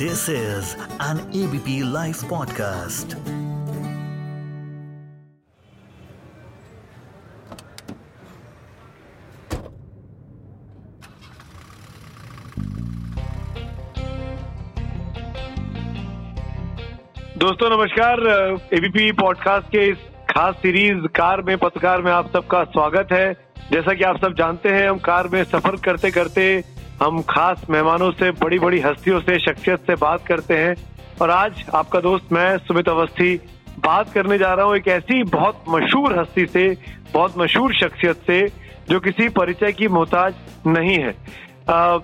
This 0.00 0.20
is 0.30 0.68
an 0.98 1.18
ABP 1.38 1.72
Life 1.84 2.20
podcast. 2.28 3.14
दोस्तों, 17.38 17.68
नमस्कार 17.70 18.20
ABP 18.74 19.12
podcast 19.12 19.66
के 19.66 19.86
इस 19.90 19.98
खास 20.30 20.54
सीरीज़ 20.54 21.06
कार 21.16 21.42
में, 21.42 21.56
पत्रकार 21.58 22.02
में 22.02 22.12
आप 22.12 22.32
सबका 22.32 22.64
स्वागत 22.64 23.12
है 23.12 23.32
जैसा 23.72 23.94
कि 23.94 24.04
आप 24.04 24.24
सब 24.24 24.34
जानते 24.38 24.68
हैं, 24.68 24.88
हम 24.90 24.98
कार 24.98 25.28
में 25.28 25.42
सफ़र 25.44 25.76
करते 25.84 26.10
करते 26.10 26.52
हम 27.02 27.22
खास 27.22 27.62
मेहमानों 27.70 28.10
से 28.10 28.30
बड़ी 28.30 28.58
बड़ी 28.58 28.80
हस्तियों 28.80 29.20
से 29.20 29.38
शख्सियत 29.38 29.78
से 29.80 29.94
बात 29.94 30.26
करते 30.26 30.54
हैं। 30.54 30.74
और 31.22 31.30
आज 31.30 31.64
आपका 31.74 32.00
दोस्त 32.00 32.32
मैं 32.32 32.58
सुमित 32.58 32.88
अवस्थी 32.88 33.36
बात 33.78 34.12
करने 34.12 34.38
जा 34.38 34.54
रहा 34.54 34.66
हूँ 34.66 34.76
एक 34.76 34.88
ऐसी 34.88 35.22
बहुत 35.22 35.64
मशहूर 35.68 36.18
हस्ती 36.18 36.46
से 36.46 36.76
बहुत 37.14 37.38
मशहूर 37.38 37.74
शख्सियत 37.74 38.16
से 38.16 38.40
जो 38.90 39.00
किसी 39.00 39.28
परिचय 39.28 39.72
की 39.72 39.88
मोहताज 39.88 40.34
नहीं 40.66 40.98
है। 40.98 41.14
आ, 41.68 41.98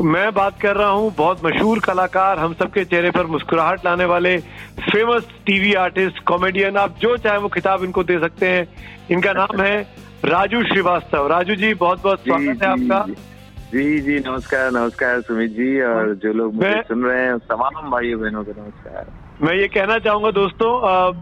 मैं 0.00 0.32
बात 0.34 0.60
कर 0.60 0.76
रहा 0.76 0.88
हूँ 0.88 1.14
बहुत 1.14 1.44
मशहूर 1.44 1.78
कलाकार 1.78 2.38
हम 2.38 2.54
सबके 2.54 2.84
चेहरे 2.84 3.10
पर 3.10 3.26
मुस्कुराहट 3.26 3.84
लाने 3.84 4.04
वाले 4.04 4.36
फ़ेमस 4.92 5.28
टीवी 5.46 5.74
आर्टिस्ट 5.74 6.18
कॉमेडियन 6.24 6.76
आप 6.76 6.94
जो 6.98 7.16
चाहे 7.16 7.38
वो 7.38 7.48
खिताब 7.48 7.84
इनको 7.84 8.04
दे 8.04 8.18
सकते 8.18 8.48
हैं। 8.48 8.68
इनका 9.10 9.32
नाम 9.42 9.60
है 9.60 9.94
राजू 10.24 10.62
श्रीवास्तव। 10.62 11.26
राजू 11.26 11.54
जी 11.54 11.74
बहुत 11.74 12.02
बहुत 12.02 12.20
स्वागत 12.20 12.62
है 12.62 12.68
आपका। 12.68 13.29
जी 13.72 13.98
जी 14.00 14.18
नमस्कार 14.18 14.70
नमस्कार 14.70 15.20
सुमित 15.20 15.50
जी 15.50 15.80
और 15.80 16.14
जो 16.14 16.32
लोग 16.32 16.54
मुझे 16.54 16.80
सुन 16.88 17.04
रहे 17.04 17.22
हैं 17.22 17.36
तमाम 17.38 17.90
भाइयों 17.90 18.20
बहनों 18.20 18.42
को 18.44 18.52
नमस्कार। 18.52 19.06
मैं 19.42 19.54
ये 19.54 19.68
कहना 19.68 19.98
चाहूँगा 19.98 20.30
दोस्तों 20.30 20.70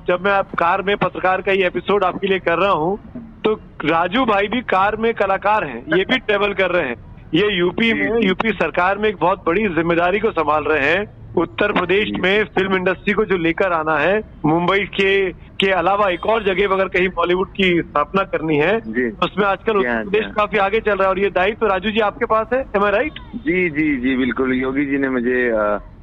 जब 0.09 0.25
मैं 0.25 0.33
आप 0.33 0.55
कार 0.55 0.83
में 0.83 0.97
पत्रकार 0.97 1.43
का 1.43 1.53
ये 1.53 1.67
एपिसोड 1.67 2.05
आपके 2.05 2.27
लिए 2.27 2.39
कर 2.39 2.59
रहा 2.59 2.71
हूँ 2.71 2.97
तो 3.45 3.55
राजू 3.85 4.25
भाई 4.25 4.49
भी 4.49 4.61
कार 4.61 4.97
में 4.97 5.15
कलाकार 5.15 5.65
हैं 5.65 5.79
ये 5.97 6.05
भी 6.05 6.19
ट्रेवल 6.27 6.55
कर 6.55 6.71
रहे 6.71 6.89
हैं। 6.89 6.97
ये 7.35 7.59
यूपी 7.59 7.93
में 7.93 8.23
यूपी 8.23 8.53
सरकार 8.53 8.99
में 8.99 9.09
एक 9.09 9.17
बहुत 9.17 9.45
बड़ी 9.47 9.69
ज़िम्मेदारी 9.69 10.21
को 10.21 10.31
संभाल 10.31 10.65
रहे 10.65 10.89
हैं 10.89 11.18
उत्तर 11.39 11.73
प्रदेश 11.73 12.11
में 12.21 12.45
फ़िल्म 12.45 12.75
इंडस्ट्री 12.77 13.15
को 13.15 13.25
जो 13.25 13.37
लेकर 13.37 13.73
आना 13.73 13.99
है 13.99 14.23
मुंबई 14.47 14.79
के 14.79 15.31
के 15.33 15.71
अलावा 15.71 16.11
एक 16.11 16.27
और 16.27 16.45
जगह 16.45 16.75
अगर 16.75 16.89
कहीं 16.89 17.09
बॉलीवुड 17.09 17.49
की 17.49 17.83
स्थापना 17.83 18.23
करनी 18.23 18.57
है 18.57 18.81
जी। 18.81 19.11
उसमें 19.11 19.47
आजकल 19.47 19.79
जी 19.79 19.85
हाँ, 19.85 19.95
उत्तर 19.95 20.03
प्रदेश 20.03 20.25
हाँ। 20.25 20.33
काफ़ी 20.33 20.59
आगे 20.59 20.81
चल 20.81 20.93
रहा 20.93 21.03
है 21.03 21.09
और 21.09 21.19
ये 21.19 21.31
दायित्व 21.31 21.67
तो 21.67 21.67
राजू 21.67 21.91
जी 21.91 22.01
आपके 22.01 22.25
पास 22.25 22.47
है? 22.55 22.65
एम 22.77 22.85
आई 22.85 22.91
राइट 22.91 23.13
जी 23.35 23.71
जी 23.71 23.97
जी 23.97 24.17
बिल्कुल। 24.17 24.53
योगी 24.55 24.87
जी 24.87 24.99
ने 24.99 25.09
मुझे 25.09 25.53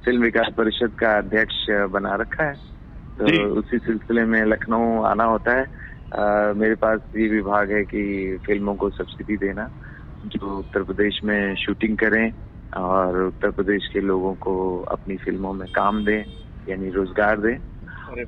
फ़िल्म 0.05 0.22
विकास 0.22 0.47
परिषद 0.58 0.92
का 1.00 1.17
अध्यक्ष 1.17 1.70
बना 1.70 2.16
रखा 2.16 2.44
है। 2.44 2.53
तो 3.20 3.45
उसी 3.53 3.77
सिलसिले 3.77 4.25
में 4.25 4.45
लखनऊ 4.45 5.03
आना 5.03 5.23
होता 5.23 5.52
है। 5.52 5.66
अ, 6.11 6.53
मेरे 6.55 6.75
पास 6.75 6.99
ये 7.16 7.27
विभाग 7.27 7.72
है 7.72 7.83
कि 7.83 8.38
फ़िल्मों 8.45 8.75
को 8.75 8.89
सब्सिडी 8.89 9.38
देना 9.38 9.70
जो 10.25 10.59
उत्तर 10.59 10.83
प्रदेश 10.83 11.20
में 11.23 11.55
शूटिंग 11.55 11.97
करें। 11.97 12.31
और 12.73 13.21
उत्तर 13.23 13.52
प्रदेश 13.52 13.88
के 13.94 13.99
लोगों 14.02 14.33
को 14.35 14.55
अपनी 14.91 15.17
फ़िल्मों 15.17 15.53
में 15.53 15.67
काम 15.75 16.03
दें 16.05 16.23
यानी 16.67 16.89
रोज़गार 16.89 17.39
दें 17.41 17.58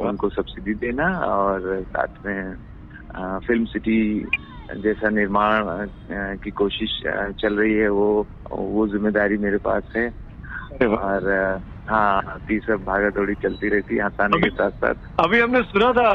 उनको 0.08 0.30
सब्सिडी 0.30 0.74
देना 0.74 1.08
और 1.26 1.84
साथ 1.84 2.26
में 2.26 2.56
फ़िल्म 3.48 3.66
सिटी 3.66 4.00
जैसा 4.70 5.10
निर्माण 5.10 5.88
की 6.44 6.52
कोशिश 6.52 7.00
चल 7.42 7.58
रही 7.60 7.74
है 7.74 7.90
वो 7.90 8.10
वो 8.52 8.88
ज़िम्मेदारी 8.88 9.38
मेरे 9.38 9.58
पास 9.68 9.84
है। 9.96 10.08
और 10.88 11.62
हाँ 11.88 12.38
ती 12.48 12.58
सब 12.60 12.84
भागा 12.84 13.10
दौड़ी 13.10 13.34
चलती 13.36 13.70
रहती 13.70 13.96
है 13.96 14.04
हंसाने 14.04 14.40
के 14.42 14.50
साथ 14.50 14.72
साथ। 14.72 14.96
अभी 15.20 15.40
हमने 15.40 15.62
सुना 15.64 15.92
था 15.94 16.08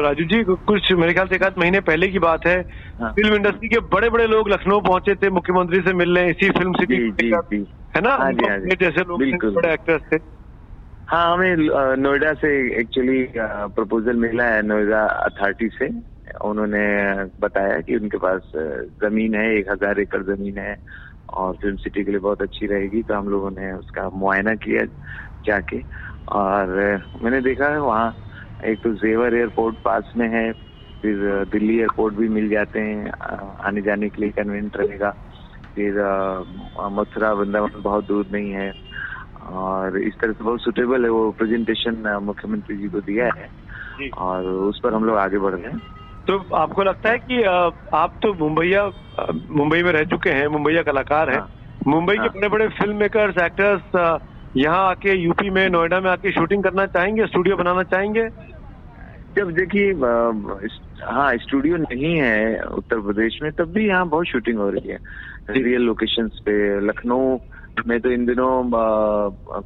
राजू 0.00 0.24
जी 0.24 0.42
कुछ 0.44 0.92
मेरे 0.92 1.12
ख्याल 1.12 1.26
से 1.26 1.34
एक 1.34 1.42
आध 1.42 1.58
महीने 1.58 1.80
पहले 1.80 2.08
की 2.08 2.18
बात 2.18 2.46
है। 2.46 2.56
हाँ। 3.00 3.10
फ़िल्म 3.12 3.34
इंडस्ट्री 3.34 3.68
के 3.68 3.80
बड़े 3.94 4.10
बड़े 4.10 4.26
लोग 4.26 4.48
लखनऊ 4.48 4.80
पहुँचे 4.80 5.14
थे 5.14 5.30
मुख्यमंत्री 5.30 5.80
से 5.80 5.92
मिलने 5.92 6.28
इसी 6.30 6.50
फ़िल्म 6.50 6.72
सिटी 6.72 6.96
जी 6.96 7.10
जी 7.10 7.30
जी। 7.52 7.64
है 7.96 8.02
ना? 8.02 8.14
हाँ 8.14 8.32
जी, 8.32 8.48
हाँ 8.48 8.58
जी। 8.58 8.76
जैसे 8.76 9.00
लोग। 9.00 9.54
बड़े 9.54 9.72
एक्टर्स 9.72 10.02
थे। 10.12 10.16
हाँ 11.08 11.32
हमें 11.32 11.56
नोएडा 11.96 12.32
से 12.34 12.50
एक्चुअली 12.80 13.24
प्रपोजल 13.36 14.16
मिला 14.16 14.44
है 14.44 14.62
नोएडा 14.62 15.04
अथॉरिटी 15.26 15.68
से। 15.68 15.88
उन्होंने 16.44 16.82
बताया 17.40 17.80
कि 17.80 17.96
उनके 17.96 18.18
पास 18.18 18.50
ज़मीन 19.04 19.34
है 19.34 19.46
एक 19.58 19.70
हज़ार 19.70 20.00
एकड़ 20.00 20.22
ज़मीन 20.24 20.58
है। 20.58 20.76
और 21.34 21.54
फ़िल्म 21.62 21.76
सिटी 21.76 22.04
के 22.04 22.10
लिए 22.10 22.20
बहुत 22.20 22.42
अच्छी 22.42 22.66
रहेगी 22.66 23.02
तो 23.02 23.14
हम 23.14 23.28
लोगों 23.28 23.50
ने 23.50 23.72
उसका 23.72 24.08
मुआयना 24.14 24.54
किया 24.64 24.84
जाके। 25.46 25.82
और 26.32 26.68
मैंने 27.22 27.40
देखा 27.42 27.68
है 27.68 27.80
वहाँ 27.80 28.12
एक 28.64 28.78
तो 28.82 28.92
जेवर 28.94 29.34
एयरपोर्ट 29.36 29.76
पास 29.84 30.12
में 30.16 30.28
है 30.28 30.50
फिर 31.02 31.44
दिल्ली 31.52 31.78
एयरपोर्ट 31.78 32.14
भी 32.14 32.28
मिल 32.28 32.48
जाते 32.48 32.80
हैं 32.80 33.10
आने 33.66 33.82
जाने 33.82 34.08
के 34.08 34.22
लिए 34.22 34.30
कन्वीनियंट 34.38 34.76
रहेगा। 34.76 35.10
फिर 35.76 35.98
मथुरा 36.98 37.32
वृंदावन 37.32 37.80
बहुत 37.82 38.06
दूर 38.06 38.26
नहीं 38.32 38.50
है। 38.52 38.72
और 39.40 39.96
इस 39.98 40.14
तरह 40.20 40.32
से 40.32 40.44
बहुत 40.44 40.60
सुटेबल 40.62 41.04
है 41.04 41.10
वो 41.10 41.30
प्रेजेंटेशन 41.38 42.18
मुख्यमंत्री 42.22 42.76
जी 42.76 42.88
को 42.88 43.00
दिया 43.00 43.30
है। 43.36 43.48
और 44.18 44.46
उस 44.46 44.80
पर 44.84 44.94
हम 44.94 45.04
लोग 45.04 45.16
आगे 45.18 45.38
बढ़ 45.38 45.54
रहे 45.54 45.70
हैं। 45.72 45.80
तो 46.30 46.56
आपको 46.56 46.82
लगता 46.82 47.10
है 47.10 47.18
कि 47.18 47.42
आप 47.42 48.12
तो 48.22 48.32
मुंबईया 48.34 48.84
मुंबई 49.50 49.82
में 49.82 49.90
रह 49.92 50.04
चुके 50.04 50.30
हैं 50.30 50.46
मुंबईया 50.48 50.82
कलाकार 50.82 51.30
हैं 51.30 51.38
हाँ। 51.38 51.48
मुंबई 51.86 52.14
के। 52.16 52.28
बड़े 52.28 52.48
बड़े 52.48 52.68
फ़िल्म 52.68 52.96
मेकर्स 52.96 53.38
एक्टर्स 53.38 54.20
यहाँ 54.54 54.88
आके 54.90 55.14
यूपी 55.14 55.50
में 55.50 55.68
नोएडा 55.68 56.00
में 56.00 56.10
आके 56.10 56.32
शूटिंग 56.32 56.62
करना 56.62 56.86
चाहेंगे 56.86 57.26
स्टूडियो 57.26 57.56
बनाना 57.56 57.82
चाहेंगे 57.82 58.28
जब 59.36 59.50
देखिए 59.50 59.92
हाँ 61.04 61.36
स्टूडियो 61.36 61.76
नहीं 61.76 62.14
है 62.16 62.62
उत्तर 62.78 63.00
प्रदेश 63.00 63.38
में 63.42 63.50
तब 63.52 63.72
भी 63.72 63.86
यहाँ 63.88 64.08
बहुत 64.08 64.26
शूटिंग 64.26 64.58
हो 64.58 64.68
रही 64.70 64.88
है 64.88 64.98
रियल 65.50 65.82
लोकेशंस 65.82 66.40
पे 66.46 66.56
लखनऊ 66.86 67.38
में 67.86 68.00
तो 68.00 68.10
इन 68.10 68.26
दिनों 68.26 68.50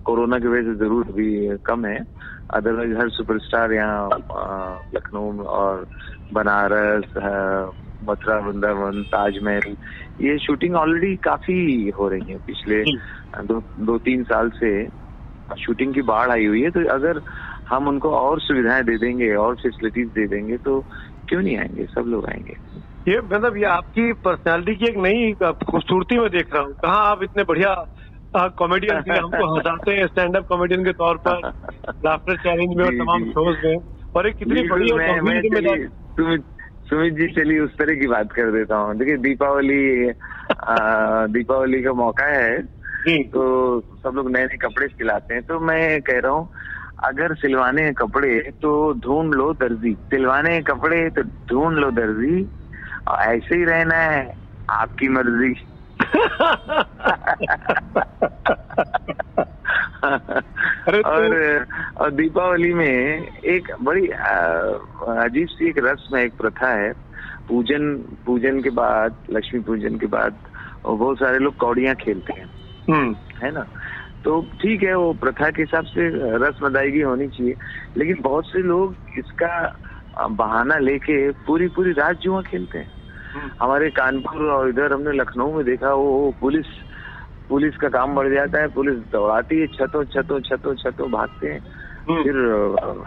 कोरोना 0.05 0.39
की 0.39 0.49
वजह 0.49 0.63
से 0.63 0.75
ज़रूर 0.79 1.13
भी 1.13 1.57
कम 1.67 1.87
है 1.87 1.99
अदरवाइज़ 2.55 2.97
हर 2.97 3.09
सुपरस्टार 3.09 3.73
यहाँ 3.73 4.09
लखनऊ 4.95 5.43
और 5.43 5.87
बनारस 6.33 7.13
मथुरा 8.09 8.39
वृंदावन 8.47 9.03
ताजमहल 9.13 9.77
ये 10.21 10.39
शूटिंग 10.39 10.75
ऑलरेडी 10.77 11.15
काफ़ी 11.25 11.89
हो 11.99 12.09
रही 12.09 12.31
है 12.31 12.39
पिछले 12.47 12.83
दो 13.45 13.61
दो 13.87 13.99
तीन 13.99 14.23
साल 14.25 14.51
से। 14.57 14.73
शूटिंग 15.49 15.93
की 15.95 16.03
बाढ़ 16.03 16.31
आई 16.31 16.47
हुई 16.47 16.63
है 16.63 16.71
तो 16.71 16.81
अगर 16.95 17.21
हम 17.71 17.89
उनको 17.89 18.11
और 18.19 18.41
सुविधाएँ 18.41 18.83
दे 18.85 18.97
देंगे 18.99 19.35
और 19.37 19.55
फैसिलिटीज़ 19.55 20.09
दे 20.11 20.27
देंगे 20.29 20.57
तो 20.59 20.81
क्यों 21.29 21.41
नहीं 21.43 21.57
आएँगे? 21.59 21.85
सब 21.87 22.05
लोग 22.07 22.27
आएँगे। 22.31 22.57
ये 23.07 23.19
मतलब 23.21 23.57
ये 23.57 23.65
आपकी 23.67 24.13
पर्सनालिटी 24.25 24.75
की 24.77 24.87
एक 24.87 24.97
नई 24.97 25.33
खूबसूरती 25.71 26.19
में 26.19 26.29
देख 26.31 26.55
रहा 26.55 26.63
हूँ। 26.63 26.73
कहाँ 26.83 27.05
आप 27.11 27.23
इतने 27.23 27.43
बढ़िया 27.45 27.75
कॉमेडियन 28.59 29.03
हमको 29.17 29.55
हंसाते 29.55 29.93
हैं 29.97 30.07
स्टैंड 30.07 30.37
अप 30.37 30.47
कॉमेडियन 30.49 30.85
के 30.85 30.93
तौर 30.93 31.17
पर 31.27 31.41
लाफ्टर 32.05 32.37
चैलेंज 32.37 32.77
में 32.77 32.85
और 32.85 32.93
तमाम 32.95 33.25
शोज़ 33.31 33.67
में। 33.67 33.77
और 34.15 34.29
एक 34.29 34.37
कितनी 34.37 34.69
बड़ी 34.69 34.91
और 34.91 35.03
गंभीर 35.03 35.89
सुमित 36.19 36.45
सुमित 36.91 37.15
जी 37.15 37.27
चलिए 37.35 37.61
उस 37.61 37.71
तरह 37.79 38.01
की 38.01 38.07
बात 38.07 38.33
कर 38.33 38.53
देता 38.53 38.77
हूँ। 38.77 38.99
देखिए 38.99 39.17
दीपावली 39.17 40.13
दीपावली 41.33 41.83
का 41.83 41.93
मौका 41.93 42.27
है 42.27 42.63
तो 43.09 43.81
सब 43.81 44.13
लोग 44.15 44.31
नए 44.31 44.45
नए 44.45 44.57
कपड़े 44.63 44.89
सिलाते 44.89 45.35
हैं। 45.35 45.43
तो 45.43 45.61
मैं 45.61 46.03
कह 46.03 46.21
रहा 46.21 46.33
हूँ 46.33 46.49
अगर 47.05 47.35
सिलवाने 47.35 47.83
हैं 47.83 47.95
कपड़े 47.95 48.53
तो 48.63 48.93
ढूंढ 49.05 49.35
लो 49.35 49.53
दर्जी। 49.53 49.95
सिलवाने 49.95 50.55
हैं 50.55 50.63
कपड़े 50.63 51.11
तो 51.11 51.23
ढूंढ 51.23 51.79
लो 51.79 51.91
दर्जी। 51.91 52.51
और 53.09 53.23
ऐसे 53.23 53.57
ही 53.57 53.65
रहना 53.65 53.97
है 53.97 54.35
आपकी 54.71 55.09
मर्ज़ी। 55.09 55.55
अरे 60.89 61.03
तो- 61.03 61.97
और 61.97 62.11
दीपावली 62.11 62.75
में 62.75 63.27
एक 63.41 63.73
बड़ी 63.83 64.07
अजीब 64.07 65.49
सी 65.49 65.69
एक 65.69 65.79
रस्म 65.79 66.17
है 66.17 66.25
एक 66.25 66.33
प्रथा 66.33 66.69
है। 66.69 66.93
पूजन 67.49 67.95
पूजन 68.27 68.63
के 68.63 68.71
बाद 68.71 69.17
लक्ष्मी 69.31 69.61
पूजन 69.61 69.99
के 69.99 70.07
बाद 70.07 70.35
बहुत 70.87 71.19
सारे 71.19 71.39
लोग 71.39 71.57
कौड़ियाँ 71.57 71.95
खेलते 71.95 72.33
हैं। 72.33 72.51
हम्म। 72.91 73.17
है 73.43 73.53
ना? 73.55 73.67
तो 74.25 74.47
ठीक 74.63 74.83
है 74.83 74.97
वो 74.97 75.13
प्रथा 75.13 75.51
के 75.51 75.63
हिसाब 75.63 75.85
से 75.85 76.09
रस्म 76.37 76.67
अदायगी 76.67 77.01
होनी 77.01 77.29
चाहिए। 77.29 77.55
लेकिन 77.97 78.17
बहुत 78.21 78.47
से 78.47 78.59
लोग 78.59 78.95
इसका 79.19 79.79
बहाना 80.31 80.77
लेके 80.77 81.31
पूरी 81.31 81.69
पूरी 81.69 81.93
रात 81.93 82.17
जुआ 82.17 82.43
खेलते 82.43 82.79
हैं। 82.79 82.91
हम्म। 83.35 83.51
हमारे 83.63 83.91
कानपुर 83.91 84.43
और 84.43 84.69
इधर 84.69 84.93
हमने 84.93 85.13
लखनऊ 85.13 85.57
में 85.57 85.65
देखा 85.65 85.93
वो 85.95 86.35
पुलिस 86.41 86.67
पुलिस 87.49 87.77
का 87.77 87.89
काम 87.89 88.15
बढ़ 88.15 88.29
जाता 88.35 88.61
है 88.61 88.69
पुलिस 88.69 88.99
दौड़ाती 89.13 89.61
है 89.61 89.67
छतों 89.69 90.05
छतों 90.05 90.41
छतों 90.41 90.75
छतों 90.75 91.11
भागते 91.11 91.49
हैं। 91.49 91.61
हम्म। 92.09 92.23
फिर 92.23 92.37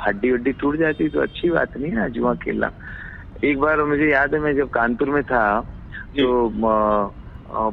हड्डी 0.01 0.31
वड्डी 0.31 0.51
टूट 0.61 0.75
जाती 0.79 1.03
है 1.03 1.09
तो 1.09 1.21
अच्छी 1.21 1.49
बात 1.49 1.77
नहीं 1.77 1.91
है 1.91 1.97
ना 1.97 2.07
जुआ 2.09 2.33
खेलना। 2.35 2.71
एक 3.43 3.59
बार 3.59 3.83
मुझे 3.83 4.09
याद 4.11 4.33
है 4.33 4.39
मैं 4.39 4.55
जब 4.55 4.69
कानपुर 4.69 5.09
में 5.09 5.23
था 5.23 5.43
तो 6.17 6.49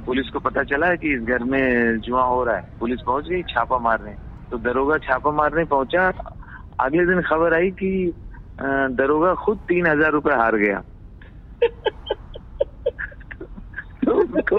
पुलिस 0.07 0.29
को 0.31 0.39
पता 0.39 0.63
चला 0.65 0.87
है 0.87 0.97
कि 0.97 1.15
इस 1.15 1.23
घर 1.23 1.43
में 1.45 2.01
जुआ 2.01 2.23
हो 2.23 2.43
रहा 2.45 2.57
है। 2.57 2.63
पुलिस 2.81 3.01
पहुँच 3.07 3.29
गई 3.29 3.43
छापा 3.43 3.79
मारने। 3.79 4.15
तो 4.51 4.59
दरोगा 4.59 4.99
छापा 4.99 5.31
मारने 5.31 5.65
पहुँचा। 5.65 6.09
अगले 6.81 7.07
दिन 7.07 7.21
खबर 7.23 7.55
आई 7.55 7.71
कि 7.71 7.91
दरोगा 8.95 9.35
खुद 9.35 9.59
तीन 9.69 9.87
हज़ार 9.87 10.13
रुपये 10.13 10.35
हार 10.35 10.57
गया। 10.57 10.83
तो 14.05 14.13
उसको 14.13 14.57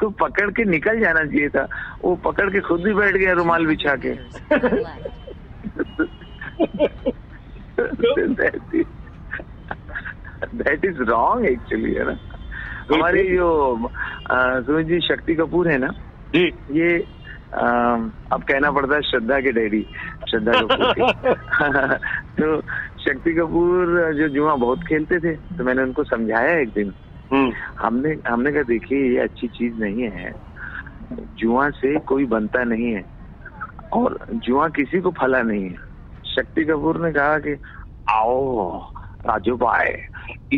उसको 0.00 0.26
पकड़ 0.26 0.50
के 0.50 0.64
निकल 0.64 1.00
जाना 1.00 1.24
चाहिए 1.24 1.48
था। 1.48 1.68
वो 2.04 2.14
पकड़ 2.16 2.50
के 2.50 2.60
खुद 2.60 2.80
भी 2.80 2.94
बैठ 2.94 3.14
गया 3.16 3.32
रुमाल 3.32 3.66
बिछा 3.66 3.96
के। 3.96 4.12
दैट 10.56 10.84
इज़ 10.84 10.98
रॉन्ग 10.98 11.46
एक्चुअली 11.46 11.94
है 11.94 12.04
ना? 12.04 12.16
हमारी 12.94 13.36
जो 13.36 13.48
सुमित 14.66 14.86
जी 14.86 15.00
शक्ति 15.00 15.34
कपूर 15.34 15.68
है 15.68 15.78
ना? 15.78 15.88
जी। 16.34 16.46
ये 16.70 17.04
अ, 17.54 17.66
अब 18.32 18.42
कहना 18.42 18.70
पड़ता 18.70 18.94
है 18.94 19.02
श्रद्धा 19.02 19.40
के 19.40 19.52
डैडी 19.52 19.86
श्रद्धा 20.30 20.52
कपूर 20.52 20.94
के। 20.98 21.34
तो 22.42 22.60
शक्ति 23.04 23.32
कपूर 23.34 24.12
जो 24.14 24.28
जुआ 24.28 24.54
बहुत 24.54 24.78
खेलते 24.88 25.18
थे 25.18 25.32
तो 25.58 25.64
मैंने 25.64 25.82
उनको 25.82 26.04
समझाया 26.04 26.58
एक 26.58 26.68
दिन। 26.68 26.92
हमने 27.80 28.16
हमने 28.28 28.52
कहा, 28.52 28.62
देखिए, 28.62 29.12
ये 29.12 29.18
अच्छी 29.18 29.48
चीज़ 29.48 29.74
नहीं 29.74 30.02
है। 30.02 30.32
जुआ 31.38 31.70
से 31.70 31.98
कोई 31.98 32.24
बनता 32.24 32.64
नहीं 32.64 32.92
है 32.92 33.04
और 33.92 34.26
जुआ 34.32 34.68
किसी 34.68 35.00
को 35.00 35.10
फला 35.10 35.42
नहीं 35.42 35.64
है। 35.64 35.76
शक्ति 36.26 36.64
कपूर 36.64 37.06
ने 37.06 37.12
कहा 37.12 37.38
कि, 37.38 37.56
आओ, 38.10 38.78
राजू 39.26 39.56
भाई, 39.56 39.88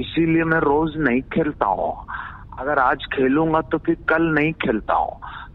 इसीलिए 0.00 0.44
मैं 0.44 0.58
रोज 0.58 0.96
नहीं 0.96 1.22
खेलता 1.22 1.66
हूँ। 1.66 1.96
अगर 2.58 2.78
आज 2.78 2.98
खेलूँगा 3.12 3.60
तो 3.60 3.78
फिर 3.78 3.96
कल 4.08 4.22
नहीं 4.22 4.52
खेलता 4.52 4.94
हूँ। 4.94 5.12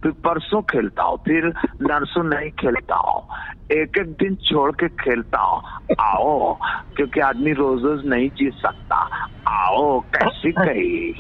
फिर 0.08 0.16
परसों 0.26 0.62
खेलता 0.62 1.04
हूँ 1.04 1.18
फिर 1.18 1.46
नरसों 1.82 2.24
नहीं 2.24 2.50
खेलता 2.50 2.96
हूँ। 2.96 3.24
एक 3.72 3.98
एक 3.98 4.08
दिन 4.08 4.36
छोड़ 4.36 4.72
के 4.72 4.88
खेलता 4.88 5.40
हूँ। 5.40 5.62
आओ 6.00 6.54
क्योंकि 6.96 7.20
आदमी 7.20 7.52
रोज 7.52 7.84
रोज 7.84 8.06
नहीं 8.06 8.30
जीत 8.30 8.54
सकता। 8.54 8.96
आओ 9.48 10.00
कैसी 10.00 10.52
कही? 10.52 11.12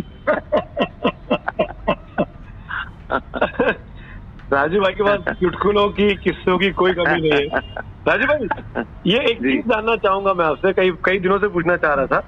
राजू 4.54 4.80
भाई 4.82 4.94
के 4.94 5.04
पास 5.04 5.36
चुटकुलों 5.36 5.90
की 5.90 6.16
किस्सों 6.16 6.58
की 6.58 6.72
कोई 6.72 6.94
कमी 6.94 7.30
नहीं 7.30 7.32
है। 7.32 7.60
राजू 8.08 8.28
भाई 8.28 8.84
ये 9.06 9.20
एक 9.20 9.38
चीज़ 9.38 9.68
जानना 9.68 9.96
चाहूँगा 9.96 10.34
मैं 10.34 10.46
आपसे 10.46 10.74
कई 10.74 10.92
कई 11.06 11.20
दिनों 11.20 11.40
से 11.40 11.48
पूछना 11.48 11.78
चाह 11.78 11.94
रहा 11.94 12.06
था। 12.06 12.24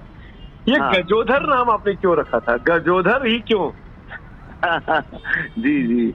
ये 0.68 0.80
हाँ। 0.80 0.94
गजोधर 0.94 1.56
नाम 1.56 1.70
आपने 1.70 1.94
क्यों 1.96 2.18
रखा 2.18 2.40
था? 2.40 2.58
गजोधर 2.58 3.26
ही 3.28 3.40
क्यों? 3.40 3.70
जी 5.58 5.74
जी। 5.88 6.14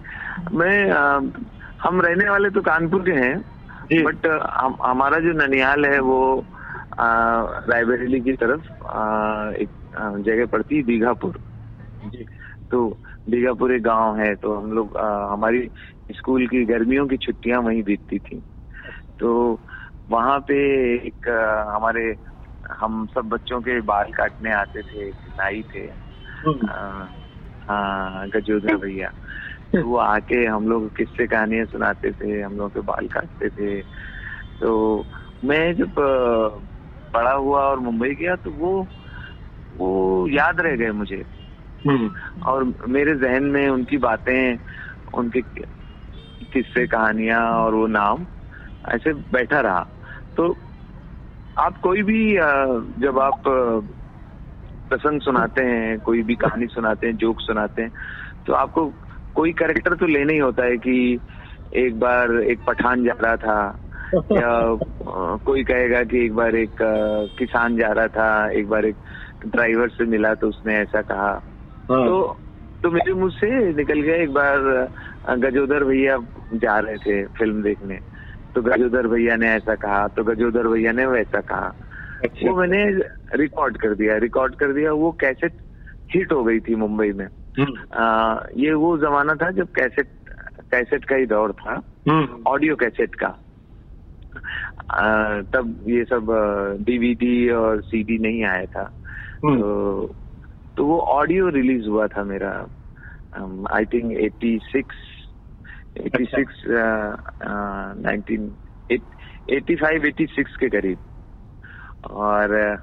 मैं 0.53 0.91
अ, 0.91 1.21
हम 1.83 2.01
रहने 2.01 2.29
वाले 2.31 2.51
तो 2.51 2.61
कानपुर 2.63 3.03
के 3.03 3.13
हैं। 3.13 3.37
बट 4.05 4.27
हम 4.61 4.77
हमारा 4.85 5.19
जो 5.19 5.33
ननिहाल 5.33 5.85
है 5.87 5.99
वो 6.01 6.19
रायबरेली 7.01 8.21
की 8.21 8.33
तरफ़ 8.33 8.61
अ, 8.87 9.53
एक 9.63 9.71
जगह 10.27 10.47
पड़ती 10.47 10.77
है 10.77 10.83
बीघापुर 10.83 11.39
जी। 12.03 12.25
तो 12.71 12.89
बीघापुर 13.31 13.75
एक 13.75 13.83
गाँव 13.83 14.17
है 14.19 14.35
तो 14.37 14.55
हम 14.55 14.73
लोग 14.73 14.97
हमारी 15.33 15.69
स्कूल 16.13 16.47
की 16.49 16.65
गर्मियों 16.65 17.07
की 17.09 17.17
छुट्टियाँ 17.17 17.61
वहीं 17.63 17.83
बीतती 17.83 18.19
थी। 18.19 18.41
तो 19.21 19.33
वहाँ 20.11 20.39
पे 20.41 20.57
एक 21.07 21.29
अ, 21.29 21.75
हमारे 21.77 22.17
हम 22.81 23.07
सब 23.07 23.29
बच्चों 23.29 23.61
के 23.63 23.81
बाल 23.83 24.13
काटने 24.13 24.53
आते 24.53 24.83
थे 24.83 25.11
नाई 25.11 25.63
थे। 25.75 25.81
हम्म, 25.81 26.69
हाँ 27.69 28.29
गजोधर 28.29 28.77
भैया। 28.77 29.09
तो 29.73 29.87
वो 29.87 29.97
आके 29.97 30.45
हम 30.47 30.69
लोग 30.69 30.97
किस्से 30.97 31.27
कहानियाँ 31.27 31.67
सुनाते 31.67 32.13
थे 32.13 32.41
हम 32.41 32.57
लोग 32.57 32.71
के 32.75 32.81
बाल 32.81 33.07
काटते 33.07 33.49
थे। 33.49 33.81
तो 34.61 35.05
मैं 35.45 35.75
जब 35.75 35.93
बड़ा 37.15 37.33
हुआ 37.33 37.61
और 37.61 37.79
मुंबई 37.79 38.15
गया 38.15 38.37
तो 38.37 38.51
वो 38.51 38.89
वो 39.77 40.29
याद 40.29 40.61
रह 40.61 40.77
गए 40.77 40.91
मुझे। 40.91 41.25
हम्म, 41.87 42.11
और 42.43 42.75
मेरे 42.89 43.15
जहन 43.15 43.45
में 43.45 43.69
उनकी 43.69 43.99
बातें 43.99 44.59
उनके 45.15 45.41
किस्से 46.45 46.87
कहानियाँ 46.87 47.41
और 47.41 47.75
वो 47.75 47.87
नाम 47.87 48.27
ऐसे 48.89 49.13
बैठा 49.13 49.61
रहा। 49.61 49.87
तो 50.37 50.57
आप 51.59 51.79
कोई 51.79 52.03
भी 52.03 52.35
जब 53.03 53.19
आप 53.19 53.43
प्रसंग 54.95 55.21
सुनाते 55.21 55.63
हैं 55.63 55.99
कोई 56.01 56.23
भी 56.23 56.35
कहानी 56.35 56.67
सुनाते 56.67 57.07
हैं 57.07 57.17
जोक 57.17 57.41
सुनाते 57.41 57.83
हैं 57.83 57.91
तो 58.47 58.53
आपको 58.53 58.93
कोई 59.35 59.53
करेक्टर 59.53 59.95
तो 59.95 60.07
लेना 60.07 60.33
ही 60.33 60.39
होता 60.39 60.65
है 60.65 60.77
कि 60.77 61.21
एक 61.77 61.99
बार 61.99 62.33
एक 62.43 62.61
पठान 62.67 63.05
जा 63.05 63.13
रहा 63.21 63.37
था 63.37 63.79
या 64.15 64.79
कोई 65.47 65.65
कहेगा 65.65 66.03
कि 66.05 66.25
एक 66.25 66.35
बार 66.35 66.57
एक 66.57 66.77
किसान 67.39 67.77
जा 67.77 67.93
रहा 67.93 68.07
था 68.07 68.51
एक 68.51 68.69
बार 68.69 68.87
एक 68.87 68.97
ड्राइवर 69.47 69.89
से 69.89 70.05
मिला 70.05 70.35
तो 70.35 70.49
उसने 70.49 70.77
ऐसा 70.77 71.03
कहा। 71.03 71.31
हाँ, 71.91 72.07
तो 72.07 72.41
तो 72.83 72.91
मेरे 72.91 73.13
मुँह 73.13 73.31
से 73.31 73.73
निकल 73.73 74.01
गया 74.01 74.17
एक 74.17 74.33
बार 74.33 74.59
गजोदर 75.37 75.85
भैया 75.85 76.19
जा 76.55 76.79
रहे 76.79 76.97
थे 76.97 77.25
फ़िल्म 77.25 77.63
देखने 77.63 77.99
तो 78.55 78.63
गजोदर 78.63 79.07
भैया 79.07 79.37
ने 79.37 79.49
ऐसा 79.49 79.75
कहा 79.75 80.09
तो 80.09 80.25
गजोदर 80.25 80.69
भैया 80.69 80.93
ने 80.93 81.07
वैसा 81.07 81.41
कहा। 81.41 81.73
अच्छा। 82.25 82.51
वो 82.51 82.57
मैंने 82.57 82.85
रिकॉर्ड 83.35 83.77
कर 83.77 83.95
दिया 83.95 84.17
रिकॉर्ड 84.17 84.55
कर 84.55 84.73
दिया 84.73 84.93
वो 84.93 85.13
कैसेट 85.13 85.53
हिट 86.11 86.33
हो 86.33 86.45
गई 86.45 86.61
थी 86.61 86.75
मुंबई 86.75 87.13
में। 87.13 87.27
हम्म, 87.59 87.99
आ, 88.01 88.41
ये 88.57 88.73
वो 88.73 88.99
जमाना 88.99 89.35
था 89.35 89.51
जब 89.51 89.69
कैसेट 89.73 90.09
कैसेट 90.71 91.05
का 91.05 91.17
ही 91.17 91.27
दौर 91.27 91.53
था 91.53 91.83
हम्म, 92.09 92.43
ऑडियो 92.47 92.77
कैसेट 92.77 93.15
का। 93.15 93.27
आ, 94.91 95.41
तब 95.41 95.85
ये 95.89 96.05
सब 96.05 96.27
डीवीडी 96.81 97.51
और 97.51 97.83
सीडी 97.83 98.19
नहीं 98.19 98.45
आया 98.45 98.65
था। 98.65 99.03
हम्म, 99.45 99.61
तो 99.61 100.07
तो 100.77 100.87
वो 100.87 100.99
ऑडियो 101.01 101.49
रिलीज़ 101.49 101.89
हुआ 101.89 102.07
था 102.07 102.25
मेरा। 102.25 102.67
I 103.73 103.85
think 103.85 104.19
86 104.19 104.95
86 106.01 106.67
nineteen 107.99 108.53
eighty 109.51 109.77
five 109.77 110.07
eighty 110.07 110.27
six 110.27 110.57
के 110.57 110.69
करीब। 110.69 110.99
और 112.11 112.79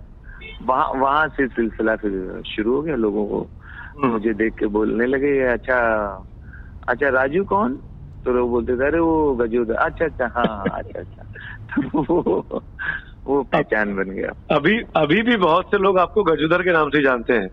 वहाँ 0.64 0.92
वहाँ 0.92 1.28
से 1.28 1.48
सिलसिला 1.48 1.96
फिर 1.96 2.42
शुरू 2.46 2.76
हो 2.76 2.82
गया 2.82 2.96
लोगों 2.96 3.26
को। 3.28 3.50
हम्म, 3.98 4.08
मुझे 4.08 4.34
देख 4.34 4.54
के 4.60 4.66
बोलने 4.66 5.06
लगे 5.06 5.42
अच्छा 5.42 5.80
अच्छा 6.88 7.10
राजू 7.10 7.44
कौन? 7.44 7.76
तो 8.26 8.34
लोग 8.34 8.50
बोलते 8.50 8.78
थे 8.78 8.88
अरे 8.88 9.00
वो 9.00 9.36
गजूद। 9.36 9.72
अच्छा 9.72 10.06
अच्छा 10.06 10.30
हाँ 10.36 10.58
हाँ, 10.58 10.66
अच्छा 10.86 11.00
अच्छा। 11.00 11.24
तो 11.82 12.04
वो 12.04 12.64
वो 13.28 13.44
पहचान 13.44 13.96
बन 13.96 14.04
गया। 14.04 14.56
अभी 14.56 14.80
अभी 14.96 15.22
भी 15.22 15.38
बहुत 15.38 15.66
से 15.66 15.78
लोग 15.78 16.00
आपको 16.00 16.24
गजोधर 16.24 16.62
के 16.62 16.72
नाम 16.72 16.90
से 16.90 17.04
जानते 17.04 17.34
हैं। 17.34 17.50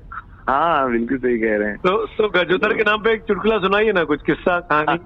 हाँ 0.48 0.90
बिल्कुल 0.90 1.18
सही 1.18 1.38
कह 1.38 1.56
रहे 1.56 1.68
हैं। 1.68 1.76
तो 1.76 2.06
तो 2.06 2.28
गजोधर 2.28 2.74
के 2.74 2.82
नाम 2.82 3.02
पे 3.02 3.12
एक 3.12 3.22
चुटकुला 3.22 3.58
सुनाइए 3.58 3.92
ना 3.92 4.04
कुछ 4.04 4.22
किस्सा 4.26 4.60
कहानी। 4.60 4.98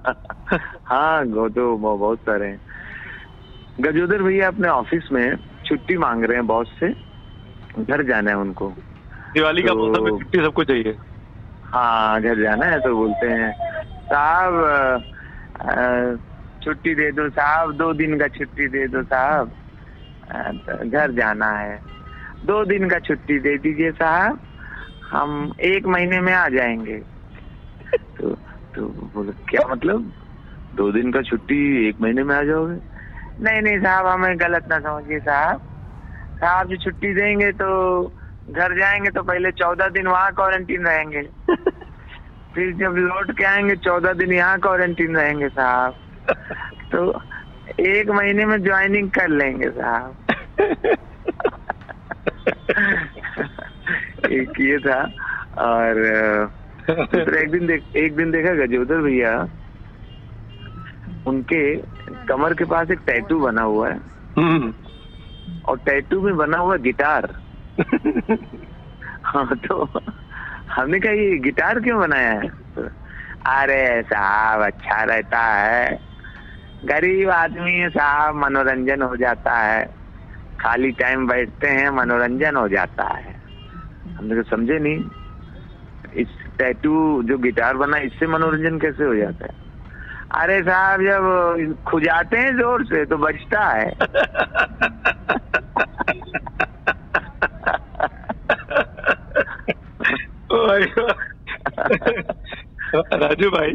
हाँ 0.85 1.49
तो 1.49 1.77
बहुत 1.77 2.19
सारे 2.19 2.47
हैं। 2.47 2.61
गजोदर 3.81 4.23
भैया 4.23 4.47
अपने 4.47 4.67
ऑफ़िस 4.67 5.03
में 5.11 5.35
छुट्टी 5.65 5.97
मांग 5.97 6.23
रहे 6.23 6.37
हैं 6.37 6.47
बॉस 6.47 6.71
से। 6.79 6.89
घर 7.83 8.03
जाना 8.03 8.31
है 8.31 8.37
उनको। 8.37 8.73
दिवाली 9.33 9.61
का 9.61 9.67
तो- 9.67 9.89
मौसम 9.89 10.03
में 10.03 10.11
छुट्टी 10.11 10.37
सबको 10.37 10.63
चाहिए। 10.63 10.95
हाँ 11.63 12.21
घर 12.21 12.41
जाना 12.41 12.65
है 12.65 12.79
तो 12.79 12.95
बोलते 12.95 13.27
हैं। 13.27 13.53
साहब 14.01 14.53
छुट्टी 16.63 16.95
दे 16.95 17.11
दो 17.11 17.29
साहब 17.29 17.73
दो 17.73 17.93
दिन 17.93 18.19
का 18.19 18.27
छुट्टी 18.27 18.67
दे 18.67 18.87
दो 18.87 19.03
साहब। 19.03 19.51
तो 20.31 20.89
घर 20.89 21.11
जाना 21.11 21.51
है। 21.51 21.81
दो 22.45 22.65
दिन 22.65 22.89
का 22.89 22.99
छुट्टी 22.99 23.39
दे 23.39 23.57
दीजिए 23.57 23.91
साहब। 23.91 24.39
हम 25.11 25.53
एक 25.61 25.85
महीने 25.85 26.21
में 26.21 26.33
आ 26.33 26.49
जाएँगे। 26.49 26.97
तो 27.97 28.29
तो 28.75 28.81
बोले 28.85 29.31
क्या 29.31 29.67
मतलब? 29.67 30.13
दो 30.75 30.91
दिन 30.91 31.11
का 31.11 31.21
छुट्टी 31.21 31.89
एक 31.89 32.01
महीने 32.01 32.23
में 32.23 32.35
आ 32.35 32.43
जाओगे? 32.43 32.92
नहीं 33.43 33.61
नहीं 33.61 33.79
साहब 33.79 34.07
हमें 34.07 34.39
गलत 34.39 34.65
ना 34.69 34.79
समझिए 34.79 35.19
साहब। 35.19 35.61
साहब 36.39 36.67
जो 36.67 36.75
छुट्टी 36.75 37.13
देंगे 37.13 37.51
तो 37.51 37.69
घर 38.49 38.79
जाएँगे 38.79 39.09
तो 39.09 39.23
पहले 39.23 39.51
चौदह 39.51 39.87
दिन 39.87 40.07
वहाँ 40.07 40.31
क्वारंटीन 40.33 40.85
रहेंगे। 40.85 41.21
फिर 42.55 42.73
जब 42.73 42.95
लौट 42.97 43.37
के 43.37 43.43
आएँगे 43.43 43.75
चौदह 43.75 44.13
दिन 44.13 44.33
यहाँ 44.33 44.59
क्वारंटीन 44.59 45.15
रहेंगे 45.15 45.49
साहब। 45.49 45.95
तो 46.91 47.21
एक 47.79 48.09
महीने 48.09 48.45
में 48.45 48.63
ज्वाइनिंग 48.63 49.11
कर 49.11 49.27
लेंगे 49.27 49.69
साहब। 49.69 50.15
एक 54.31 54.53
ये 54.59 54.79
था। 54.79 55.11
और 55.57 55.93
दूसरा 56.89 57.41
एक 57.41 57.51
दिन 57.51 57.67
देख 57.67 57.83
एक 57.95 58.15
दिन 58.15 58.31
देखा 58.31 58.53
गजोदर 58.53 58.97
भैया 58.97 59.47
उनके 61.27 61.75
कमर 62.29 62.53
के 62.53 62.65
पास 62.65 62.91
एक 62.91 62.99
टैटू 63.07 63.39
बना 63.39 63.61
हुआ 63.61 63.89
है। 63.89 63.99
हम्म, 64.37 64.73
और 65.65 65.77
टैटू 65.77 66.21
में 66.21 66.37
बना 66.37 66.57
हुआ 66.57 66.75
गिटार। 66.75 67.35
हाँ 69.23 69.55
तो 69.55 69.89
हमने 70.71 70.99
कहा 70.99 71.11
ये 71.11 71.37
गिटार 71.37 71.79
क्यों 71.79 71.99
बनाया 71.99 72.31
है? 72.31 72.47
अरे 73.45 74.01
साहब 74.01 74.61
अच्छा 74.61 75.03
रहता 75.03 75.39
है। 75.39 75.99
गरीब 76.85 77.29
आदमी 77.29 77.71
है 77.71 77.89
साहब 77.89 78.35
मनोरंजन 78.35 79.01
हो 79.01 79.15
जाता 79.15 79.51
है। 79.51 79.95
खाली 80.59 80.91
टाइम 80.91 81.27
बैठते 81.27 81.67
हैं 81.67 81.89
मनोरंजन 81.89 82.55
हो 82.55 82.67
जाता 82.67 83.03
है। 83.03 83.41
हमने 84.17 84.35
तो 84.35 84.43
समझे 84.43 84.79
नहीं। 84.79 85.05
इस 86.15 86.27
टैटू 86.59 87.23
जो 87.23 87.37
गिटार 87.37 87.77
बना 87.77 87.97
इससे 87.97 88.27
मनोरंजन 88.27 88.79
कैसे 88.79 89.03
हो 89.03 89.15
जाता 89.15 89.45
है? 89.45 89.62
अरे 90.33 90.59
साहब 90.61 91.01
जब 91.01 91.75
खुजाते 91.87 92.37
हैं 92.37 92.57
ज़ोर 92.57 92.85
से 92.85 93.05
तो 93.05 93.17
बचता 93.17 93.65
है। 93.67 93.91
राजू 102.95 103.49
भाई 103.49 103.71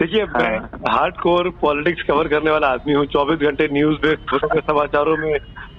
देखिए 0.00 0.24
मैं 0.24 0.58
हार्ड 0.92 1.16
कोर 1.16 1.50
पॉलिटिक्स 1.50 2.02
कवर 2.02 2.28
करने 2.28 2.50
वाला 2.50 2.68
आदमी 2.68 2.92
हूँ 2.92 3.04
चौबीस 3.06 3.38
घंटे 3.48 3.68
न्यूज़ 3.72 4.06
में 4.06 4.14
समाचारों 4.60 5.16
में 5.16 5.32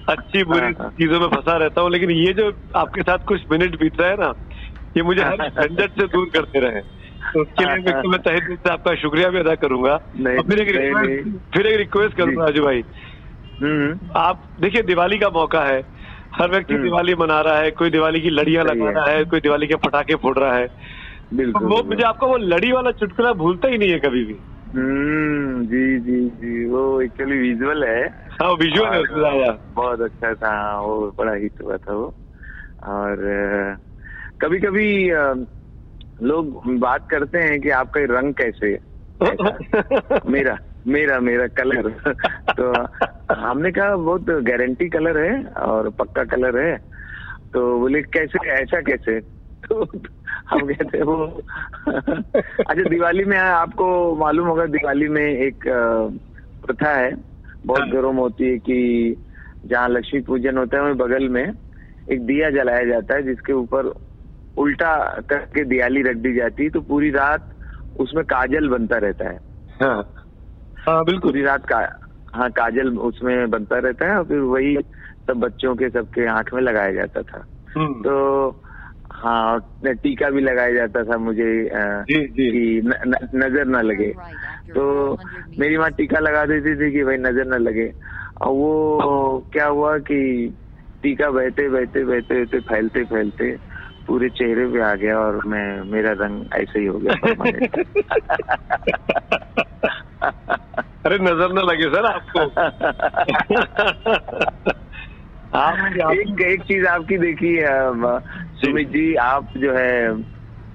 अच्छी 0.08 0.44
बुरी 0.44 0.60
हाँ, 0.60 0.72
हाँ। 0.80 0.90
चीज़ों 0.90 1.20
में 1.20 1.28
फंसा 1.28 1.56
रहता 1.56 1.80
हूँ 1.80 1.90
लेकिन 1.90 2.10
ये 2.10 2.32
जो 2.32 2.52
आपके 2.76 3.02
साथ 3.02 3.18
कुछ 3.18 3.42
मिनट 3.52 3.80
बीत 3.80 4.00
रहा 4.00 4.10
है 4.10 4.16
ना 4.16 4.32
ये 4.96 5.02
मुझे 5.02 5.22
हर 5.22 5.48
झंझट 5.48 5.90
से 5.90 6.06
दूर 6.06 6.28
करते 6.34 6.60
रहे। 6.60 6.80
तो 7.34 7.40
उसके 7.40 7.64
लिए 7.64 7.94
मैं- 7.94 8.06
मैं 8.06 8.20
तहे 8.20 8.40
दिल 8.40 8.56
से 8.56 8.70
आपका 8.70 8.94
शुक्रिया 8.94 9.28
भी 9.28 9.38
अदा 9.38 9.54
करूँगा। 9.54 9.96
फिर 9.96 10.62
एक 10.62 10.76
रिक्वेस्ट 10.76 11.38
फिर 11.56 11.66
एक 11.66 11.78
रिक्वेस्ट 11.78 12.16
करूँगा 12.16 12.44
राजू 12.44 12.62
भाई। 12.64 12.82
हम्म 13.62 13.98
आप 14.16 14.42
देखिए 14.60 14.82
दिवाली 14.82 15.18
का 15.18 15.28
मौका 15.28 15.60
है। 15.60 15.82
हर 16.34 16.50
व्यक्ति 16.50 16.74
हम्म। 16.74 16.82
दिवाली 16.82 17.14
मना 17.14 17.40
रहा 17.40 17.58
है 17.58 17.70
कोई 17.70 17.90
दिवाली 17.90 18.20
की 18.20 18.30
लड़ियाँ 18.30 18.64
लगा 18.64 18.88
है। 18.88 18.94
रहा 18.94 19.06
है 19.06 19.24
कोई 19.24 19.40
दिवाली 19.40 19.66
के 19.66 19.74
पटाखे 19.76 20.14
फोड़ 20.14 20.38
रहा 20.38 20.54
है। 20.54 20.68
बिल्कुल 21.34 21.68
वो 21.68 21.82
मुझे 21.82 22.02
आपका 22.02 22.26
वो 22.26 22.36
लड़ी 22.36 22.72
वाला 22.72 22.90
चुटकुला 22.90 23.32
भूलता 23.32 23.68
ही 23.68 23.78
नहीं 23.78 23.90
है 23.90 23.98
कभी 23.98 24.24
भी। 24.24 24.36
हम्म 24.74 25.66
जी 25.66 25.98
जी 25.98 26.20
जी। 26.20 26.64
वो 26.64 27.00
एक्चुअली 27.00 27.38
विजुअल 27.38 27.84
है। 27.84 28.06
हाँ 28.42 28.52
विजुअल 28.52 28.88
है 28.88 29.42
आया 29.42 29.72
बहुत 29.74 30.00
अच्छा 30.00 30.34
था 30.34 30.80
वो 30.80 31.14
बड़ा 31.18 31.32
हिट 31.32 31.52
हुआ 31.62 31.76
था 31.76 31.92
वो। 31.92 32.14
और 32.84 33.16
कभी 34.40 34.58
कभी 34.58 35.10
लोग 36.22 36.62
बात 36.78 37.10
करते 37.10 37.38
हैं 37.38 37.60
कि 37.60 37.70
आपका 37.70 38.00
रंग 38.00 38.34
कैसे 38.34 38.66
है? 38.66 38.92
मेरा 40.30 40.58
मेरा 40.86 41.20
मेरा 41.20 41.46
कलर। 41.46 41.88
तो 42.60 42.72
हमने 43.34 43.70
कहा 43.70 43.96
बहुत 43.96 44.24
गारंटी 44.30 44.88
कलर 44.88 45.18
है 45.18 45.44
और 45.44 45.90
पक्का 45.90 46.24
कलर 46.24 46.58
है। 46.58 46.76
तो 47.52 47.78
बोले 47.78 48.02
कैसे? 48.02 48.48
ऐसा 48.48 48.80
कैसे? 48.80 49.20
तो 49.68 49.84
हम 50.50 50.60
कहते 50.60 50.98
हैं 50.98 51.04
वो 51.04 51.42
अच्छा 52.68 52.88
दिवाली 52.88 53.24
में 53.24 53.38
आपको 53.38 54.16
मालूम 54.16 54.48
होगा 54.48 54.66
दिवाली 54.66 55.08
में 55.08 55.26
एक 55.26 55.64
प्रथा 56.66 56.90
है। 56.90 57.16
बहुत 57.66 57.80
हाँ। 57.80 57.90
गर्म 57.90 58.16
होती 58.16 58.44
है 58.44 58.58
कि 58.58 59.16
जहाँ 59.66 59.88
लक्ष्मी 59.88 60.20
पूजन 60.20 60.58
होता 60.58 60.76
है 60.76 60.82
वहीं 60.82 60.94
बगल 60.94 61.28
में 61.28 61.52
एक 62.10 62.26
दिया 62.26 62.50
जलाया 62.50 62.84
जाता 62.84 63.14
है 63.14 63.22
जिसके 63.22 63.52
ऊपर 63.52 63.94
उल्टा 64.56 65.20
करके 65.20 65.64
दियाली 65.64 66.02
रख 66.02 66.16
दी 66.16 66.34
जाती 66.34 66.64
है 66.64 66.70
तो 66.70 66.80
पूरी 66.80 67.10
रात 67.10 67.48
उसमें 67.96 68.24
काजल 68.24 68.68
बनता 68.68 68.98
रहता 68.98 69.28
है। 69.28 69.38
हाँ। 69.80 70.14
हाँ 70.76 71.04
बिल्कुल। 71.04 71.30
पूरी 71.30 71.42
रात 71.42 71.66
का 71.66 71.78
हाँ 72.34 72.50
काजल 72.50 72.98
उसमें 72.98 73.50
बनता 73.50 73.78
रहता 73.78 74.06
है 74.06 74.18
और 74.18 74.24
फिर 74.24 74.38
वही 74.38 74.76
सब 75.26 75.32
बच्चों 75.32 75.76
के 75.76 75.88
सबके 75.90 76.26
आँख 76.26 76.54
में 76.54 76.62
लगाया 76.62 76.92
जाता 76.92 77.22
था। 77.22 77.44
हम्म, 77.76 78.02
तो 78.02 78.62
हाँ 79.12 79.76
टीका 79.84 80.30
भी 80.30 80.40
लगाया 80.40 80.72
जाता 80.74 81.04
था 81.04 81.18
मुझे 81.18 81.70
जी 81.74 82.26
जी। 82.26 82.50
कि 82.50 82.80
न, 82.84 82.94
न, 83.06 83.14
नज़र 83.34 83.64
न 83.64 83.76
लगे। 83.76 84.08
तो 84.74 85.16
मेरी 85.58 85.78
माँ 85.78 85.90
टीका 85.90 86.18
लगा 86.18 86.44
देती 86.44 86.74
थी 86.76 86.92
कि 86.92 87.04
भाई 87.04 87.16
नज़र 87.16 87.44
न 87.44 87.62
लगे। 87.62 87.92
और 88.40 88.52
वो 88.52 89.50
क्या 89.52 89.66
हुआ 89.66 89.98
कि 89.98 90.54
टीका 91.02 91.30
बहते 91.30 91.68
बहते 91.68 92.04
बहते 92.04 92.34
बहते 92.34 92.60
फैलते 92.60 93.04
फैलते 93.04 93.56
पूरे 94.06 94.28
चेहरे 94.28 94.66
पे 94.66 94.80
आ 94.82 94.94
गया 94.94 95.18
और 95.18 95.40
मैं 95.46 95.82
मेरा 95.82 96.12
रंग 96.12 96.44
ऐसे 96.54 96.80
ही 96.80 96.86
हो 96.86 96.98
गया 96.98 97.14
अरे 101.06 101.18
नज़र 101.18 101.52
न 101.52 101.58
लगे 101.58 101.88
सर 101.88 102.04
आपको। 102.04 102.40
आप 105.58 105.78
एक 106.12 106.40
एक 106.40 106.62
चीज़ 106.62 106.86
आपकी 106.86 107.18
देखी 107.18 107.56
सुमित 108.60 108.88
जी 108.88 109.14
आप 109.14 109.48
जो 109.56 109.72
है 109.72 110.12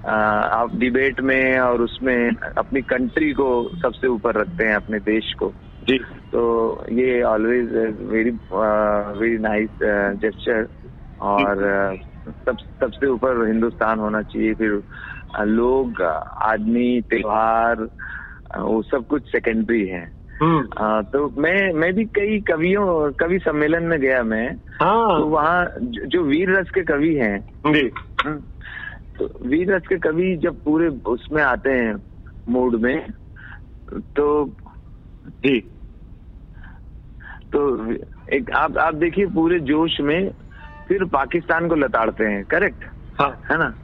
आप 0.06 0.70
डिबेट 0.74 1.20
में 1.20 1.58
और 1.58 1.82
उसमें 1.82 2.30
अपनी 2.58 2.82
कंट्री 2.82 3.32
को 3.32 3.68
सबसे 3.76 4.06
ऊपर 4.06 4.34
रखते 4.34 4.64
हैं 4.64 4.74
अपने 4.74 4.98
देश 4.98 5.32
को। 5.38 5.54
जी। 5.84 5.98
तो 6.32 6.42
ये 6.92 7.22
always 7.22 7.72
very 8.00 8.30
very 8.50 9.38
nice 9.38 9.70
gesture 10.16 10.68
और 11.20 11.56
सब 12.30 12.56
सबसे 12.58 13.06
ऊपर 13.06 13.46
हिंदुस्तान 13.46 13.98
होना 13.98 14.22
चाहिए 14.22 14.54
फिर 14.54 14.82
लोग 15.40 16.02
आदमी 16.42 17.00
त्योहार 17.00 17.88
वो 18.58 18.82
सब 18.82 19.06
कुछ 19.06 19.22
सेकेंडरी 19.22 19.86
है। 19.86 20.18
अ, 20.78 21.02
तो 21.12 21.40
मैं 21.40 21.72
मैं 21.72 21.94
भी 21.94 22.04
कई 22.04 22.40
कवियों 22.40 23.12
कवि 23.12 23.38
सम्मेलन 23.38 23.82
में 23.82 24.00
गया 24.00 24.22
मैं। 24.22 24.52
हाँ। 24.54 25.20
तो 25.20 25.26
वहाँ 25.26 25.66
जो 25.80 26.06
जो 26.06 26.22
वीर 26.22 26.58
रस 26.58 26.70
के 26.70 26.84
कवि 26.84 27.14
हैं 27.14 27.40
जी। 27.72 27.90
हम्म, 28.26 28.40
तो 29.18 29.48
वीर 29.48 29.74
रस 29.74 29.82
के 29.88 29.98
कवि 29.98 30.36
जब 30.36 30.62
पूरे 30.64 30.88
उसमें 30.88 31.42
आते 31.42 31.70
हैं 31.70 32.02
मूड 32.48 32.74
में 32.74 33.10
तो 34.16 34.56
जी। 35.28 35.60
तो 37.52 37.92
एक 38.32 38.50
आप 38.50 38.78
आप 38.78 38.94
देखिए 38.94 39.26
पूरे 39.26 39.60
जोश 39.60 40.00
में 40.00 40.30
फिर 40.88 41.04
पाकिस्तान 41.04 41.68
को 41.68 41.74
लताड़ते 41.74 42.24
हैं 42.24 42.44
करेक्ट 42.44 42.84
हाँ। 43.20 43.42
है 43.50 43.58
ना? 43.58 43.74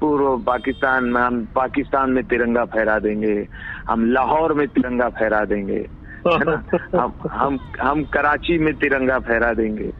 पूर्व 0.00 0.38
पाकिस्तान 0.38 1.04
में 1.04 1.20
हम 1.20 1.44
पाकिस्तान 1.54 2.10
में 2.10 2.24
तिरंगा 2.24 2.64
फहरा 2.64 2.98
देंगे 2.98 3.48
हम 3.88 4.04
लाहौर 4.12 4.52
में 4.54 4.68
तिरंगा 4.68 5.08
फहरा 5.08 5.44
देंगे 5.44 5.86
है 6.26 6.44
ना? 6.44 6.62
हम 7.00 7.12
हम 7.32 7.58
हम 7.80 8.04
कराची 8.04 8.58
में 8.58 8.74
तिरंगा 8.74 9.18
फहरा 9.18 9.52
देंगे। 9.52 9.92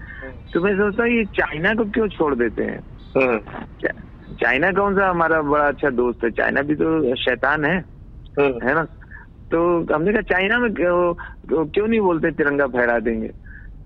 तो 0.54 0.60
मैं 0.60 0.74
सोचता 0.74 1.02
हूँ 1.02 1.10
ये 1.10 1.24
चाइना 1.24 1.74
को 1.74 1.84
क्यों 1.84 2.08
छोड़ 2.08 2.34
देते 2.34 2.62
हैं? 2.62 2.80
हाँ, 3.16 3.64
चाइना 4.40 4.72
कौन 4.72 4.94
सा 4.94 5.10
हमारा 5.10 5.42
बड़ा 5.42 5.68
अच्छा 5.68 5.90
दोस्त 5.90 6.24
है? 6.24 6.30
चाइना 6.30 6.62
भी 6.62 6.74
तो 6.74 7.14
शैतान 7.16 7.64
है 7.64 7.78
हाँ, 8.40 8.68
है 8.68 8.74
ना? 8.74 8.84
तो 9.50 9.60
हमने 9.94 10.12
कहा 10.12 10.22
चाइना 10.22 10.58
में 10.58 10.74
क्यों 10.74 11.14
क्यों 11.66 11.86
नहीं 11.88 12.00
बोलते 12.00 12.30
तिरंगा 12.30 12.66
फहरा 12.66 12.98
देंगे? 12.98 13.30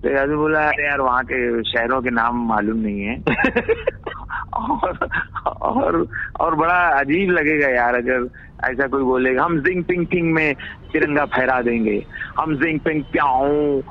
तो 0.07 0.23
आदमी 0.23 0.37
बोला 0.37 0.61
अरे 0.69 0.87
यार 0.87 1.01
वहाँ 1.01 1.25
के 1.25 1.63
शहरों 1.63 2.03
के 2.03 2.11
नाम 2.11 2.49
मालूम 2.49 2.77
नहीं 2.77 3.01
है। 3.01 3.17
और 4.55 4.99
और 5.47 6.07
और 6.41 6.55
बड़ा 6.55 6.79
अजीब 7.01 7.31
लगेगा 7.31 7.69
यार 7.69 7.95
अगर 7.95 8.29
ऐसा 8.71 8.87
कोई 8.87 9.03
बोलेगा 9.03 9.45
हम 9.45 9.61
जिंग 9.61 9.85
पिंग 9.85 10.07
पिंग 10.07 10.33
में 10.33 10.55
तिरंगा 10.93 11.25
फहरा 11.25 11.63
देंगे। 11.63 12.07
हम 12.39 12.55
जिंग 12.57 12.81
पिंग 12.81 13.03
प्याऊ 13.03 13.83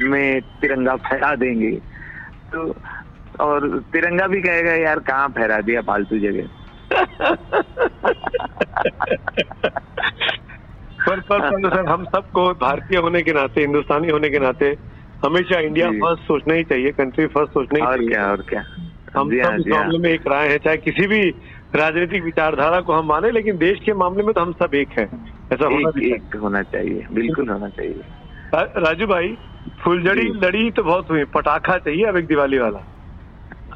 में 0.00 0.40
तिरंगा 0.40 0.96
फहरा 0.96 1.34
देंगे। 1.34 1.70
तो 2.54 2.76
और 3.40 3.84
तिरंगा 3.92 4.26
भी 4.26 4.42
कहेगा 4.42 4.72
यार 4.72 4.98
कहाँ 4.98 5.28
फहरा 5.28 5.60
दिया 5.60 5.80
फालतू 5.80 6.18
जगह? 6.18 6.48
पर 11.08 11.20
पर 11.20 11.40
पर 11.40 11.68
सर 11.70 11.86
हम 11.86 12.04
सबको 12.04 12.50
भारतीय 12.54 12.98
होने 12.98 13.22
के 13.22 13.32
नाते 13.32 13.60
हिंदुस्तानी 13.60 14.08
होने 14.08 14.30
के 14.30 14.38
नाते 14.38 14.76
हमेशा 15.26 15.60
इंडिया 15.60 15.90
फ़र्स्ट 15.90 16.22
सोचना 16.22 16.54
ही 16.54 16.64
चाहिए 16.64 16.92
कंट्री 16.92 17.26
फ़र्स्ट 17.26 17.52
सोचना 17.52 17.78
ही 17.78 17.86
और 17.86 17.96
चाहिए। 17.96 18.08
क्या 18.10 18.30
और 18.30 18.36
क्या। 18.36 18.64
हम 19.16 19.30
जी 19.30 19.40
हाँ 19.40 19.50
सब 19.50 19.60
इस 19.60 19.72
हाँ। 19.72 19.82
मामले 19.82 19.98
में 19.98 20.10
एक 20.10 20.26
राय 20.26 20.48
है 20.48 20.58
चाहे 20.58 20.76
किसी 20.76 21.06
भी 21.06 21.34
राजनीतिक 21.74 22.24
विचारधारा 22.24 22.80
को 22.80 22.92
हम 22.92 23.06
माने 23.06 23.30
लेकिन 23.30 23.58
देश 23.58 23.80
के 23.84 23.94
मामले 23.94 24.22
में 24.22 24.34
तो 24.34 24.40
हम 24.40 24.52
सब 24.52 24.74
एक 24.74 24.88
हैं। 24.88 25.36
ऐसा 25.52 25.64
होना 25.64 25.88
एक 25.88 26.12
एक 26.12 26.36
होना 26.36 26.62
चाहिए 26.62 27.06
बिल्कुल 27.12 27.48
होना 27.48 27.68
चाहिए। 27.68 27.92
चाहिए 27.92 28.82
राजू 28.82 29.06
भाई 29.06 29.38
फुलझड़ी 29.84 30.28
लड़ी 30.28 30.70
तो 30.70 30.82
बहुत 30.82 31.10
हुई 31.10 31.24
पटाखा 31.24 31.78
चाहिए 31.78 32.04
अब 32.04 32.16
एक 32.16 32.26
दिवाली 32.26 32.58
वाला। 32.58 32.78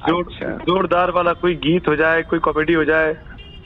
अच्छा। 0.02 0.47
जोरदार 0.49 1.11
वाला 1.11 1.33
कोई 1.33 1.54
गीत 1.54 1.88
हो 1.88 1.97
जाए 1.97 2.23
कोई 2.23 2.38
कॉमेडी 2.38 2.73
हो 2.73 2.85
जाए। 2.85 3.12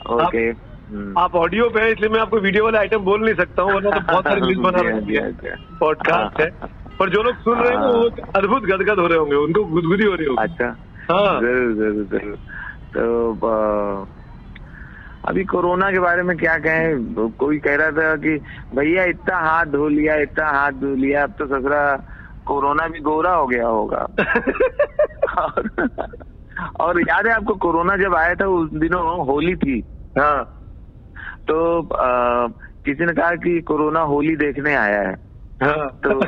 ओके 0.09 0.75
हम्म। 0.89 1.19
आप 1.19 1.35
ऑडियो 1.35 1.69
पे 1.69 1.81
हैं 1.81 1.87
इसलिए 1.87 2.09
मैं 2.09 2.19
आपको 2.19 2.37
वीडियो 2.37 2.65
वाला 2.65 2.79
आइटम 2.79 2.97
बोल 2.97 3.25
नहीं 3.25 3.35
सकता 3.35 3.61
हूँ 3.61 3.73
वरना 3.73 3.89
तो 3.89 3.99
बहुत 3.99 4.23
सारी 4.23 4.55
बना 4.55 4.77
हाँ, 4.77 4.99
रही 4.99 5.15
हाँ। 5.15 5.77
पॉडकास्ट 5.79 6.41
है। 6.41 6.84
पर 6.99 7.09
जो 7.09 7.23
लोग 7.23 7.35
सुन 7.35 7.59
रहे 7.59 7.71
हैं 7.71 7.77
वो 7.77 8.09
अद्भुत 8.35 8.63
गदगद 8.63 8.99
हो 8.99 9.07
रहे 9.07 9.17
होंगे 9.17 9.35
उनको 9.35 9.65
गुदगुदी 9.65 10.05
हो 10.05 10.15
रही 10.15 10.25
होगी। 10.25 10.43
अच्छा। 10.43 10.65
हाँ। 11.11 11.41
ज़रूर 11.41 11.73
ज़रूर 11.73 12.05
ज़रूर। 12.05 12.35
तो 12.93 14.11
अभी 15.27 15.43
कोरोना 15.43 15.91
के 15.91 15.99
बारे 15.99 16.23
में 16.23 16.37
क्या 16.37 16.57
कहें? 16.57 17.13
कोई 17.39 17.59
कह 17.59 17.75
रहा 17.75 17.91
था 17.91 18.15
कि 18.15 18.41
भैया 18.75 19.03
इतना 19.03 19.37
हाथ 19.37 19.65
धो 19.65 19.87
लिया 19.87 20.15
इतना 20.15 20.49
हाथ 20.49 20.71
धो 20.71 20.95
लिया 20.95 21.23
अब 21.23 21.33
तो 21.39 21.45
ससरा 21.47 22.03
कोरोना 22.45 22.87
भी 22.87 22.99
गोरा 22.99 23.31
हो 23.31 23.47
गया 23.47 23.67
होगा। 23.67 24.07
और, 25.37 25.69
और 26.79 27.01
याद 27.01 27.27
है 27.27 27.33
आपको 27.33 27.55
कोरोना 27.55 27.97
जब 27.97 28.15
आया 28.15 28.35
था 28.35 28.47
उस 28.47 28.69
दिनों 28.73 29.25
होली 29.25 29.55
थी। 29.55 29.83
हाँ। 30.19 30.43
तो 31.47 31.81
अ, 31.81 32.47
किसी 32.85 33.05
ने 33.05 33.13
कहा 33.13 33.31
कि 33.31 33.61
कोरोना 33.61 33.99
होली 33.99 34.35
देखने 34.35 34.75
आया 34.75 35.01
है। 35.01 35.15
हाँ। 35.63 35.89
तो 36.03 36.19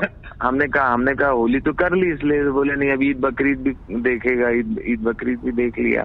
हमने 0.41 0.67
कहा 0.67 0.87
हमने 0.93 1.13
कहा 1.15 1.29
होली 1.29 1.59
तो 1.59 1.73
कर 1.73 1.93
ली 1.93 2.11
इसलिए। 2.13 2.43
तो 2.43 2.51
बोले 2.53 2.75
नहीं 2.75 2.91
अब 2.91 3.03
ईद 3.03 3.19
बकरीद 3.21 3.59
भी 3.59 3.71
देखेगा 4.01 4.49
ईद 4.49 4.81
ईद 4.85 5.01
बकरीद 5.03 5.39
भी 5.39 5.51
देख 5.51 5.79
लिया। 5.79 6.03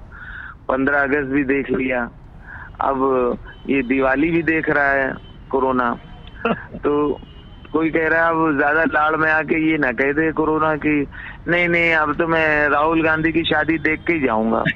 पंद्रह 0.68 1.02
अगस्त 1.02 1.28
भी 1.28 1.44
देख 1.44 1.70
लिया। 1.70 2.00
अब 2.80 2.98
ये 3.70 3.82
दिवाली 3.82 4.30
भी 4.30 4.42
देख 4.42 4.70
रहा 4.70 4.90
है 4.90 5.12
कोरोना। 5.50 5.88
तो 6.84 7.20
कोई 7.72 7.90
कह 7.90 8.08
रहा 8.08 8.24
है 8.24 8.30
अब 8.30 8.56
ज़्यादा 8.56 8.84
लाड़ 8.84 9.16
में 9.16 9.30
आके 9.32 9.58
ये 9.70 9.76
ना 9.78 9.92
कह 9.92 10.12
दे 10.12 10.30
कोरोना 10.32 10.74
की। 10.76 10.96
नहीं 11.48 11.68
नहीं 11.68 11.92
अब 11.94 12.14
तो 12.18 12.26
मैं 12.26 12.68
राहुल 12.68 13.02
गांधी 13.02 13.32
की 13.32 13.42
शादी 13.44 13.78
देख 13.78 14.00
के 14.06 14.12
ही 14.12 14.20
जाऊँगा 14.20 14.62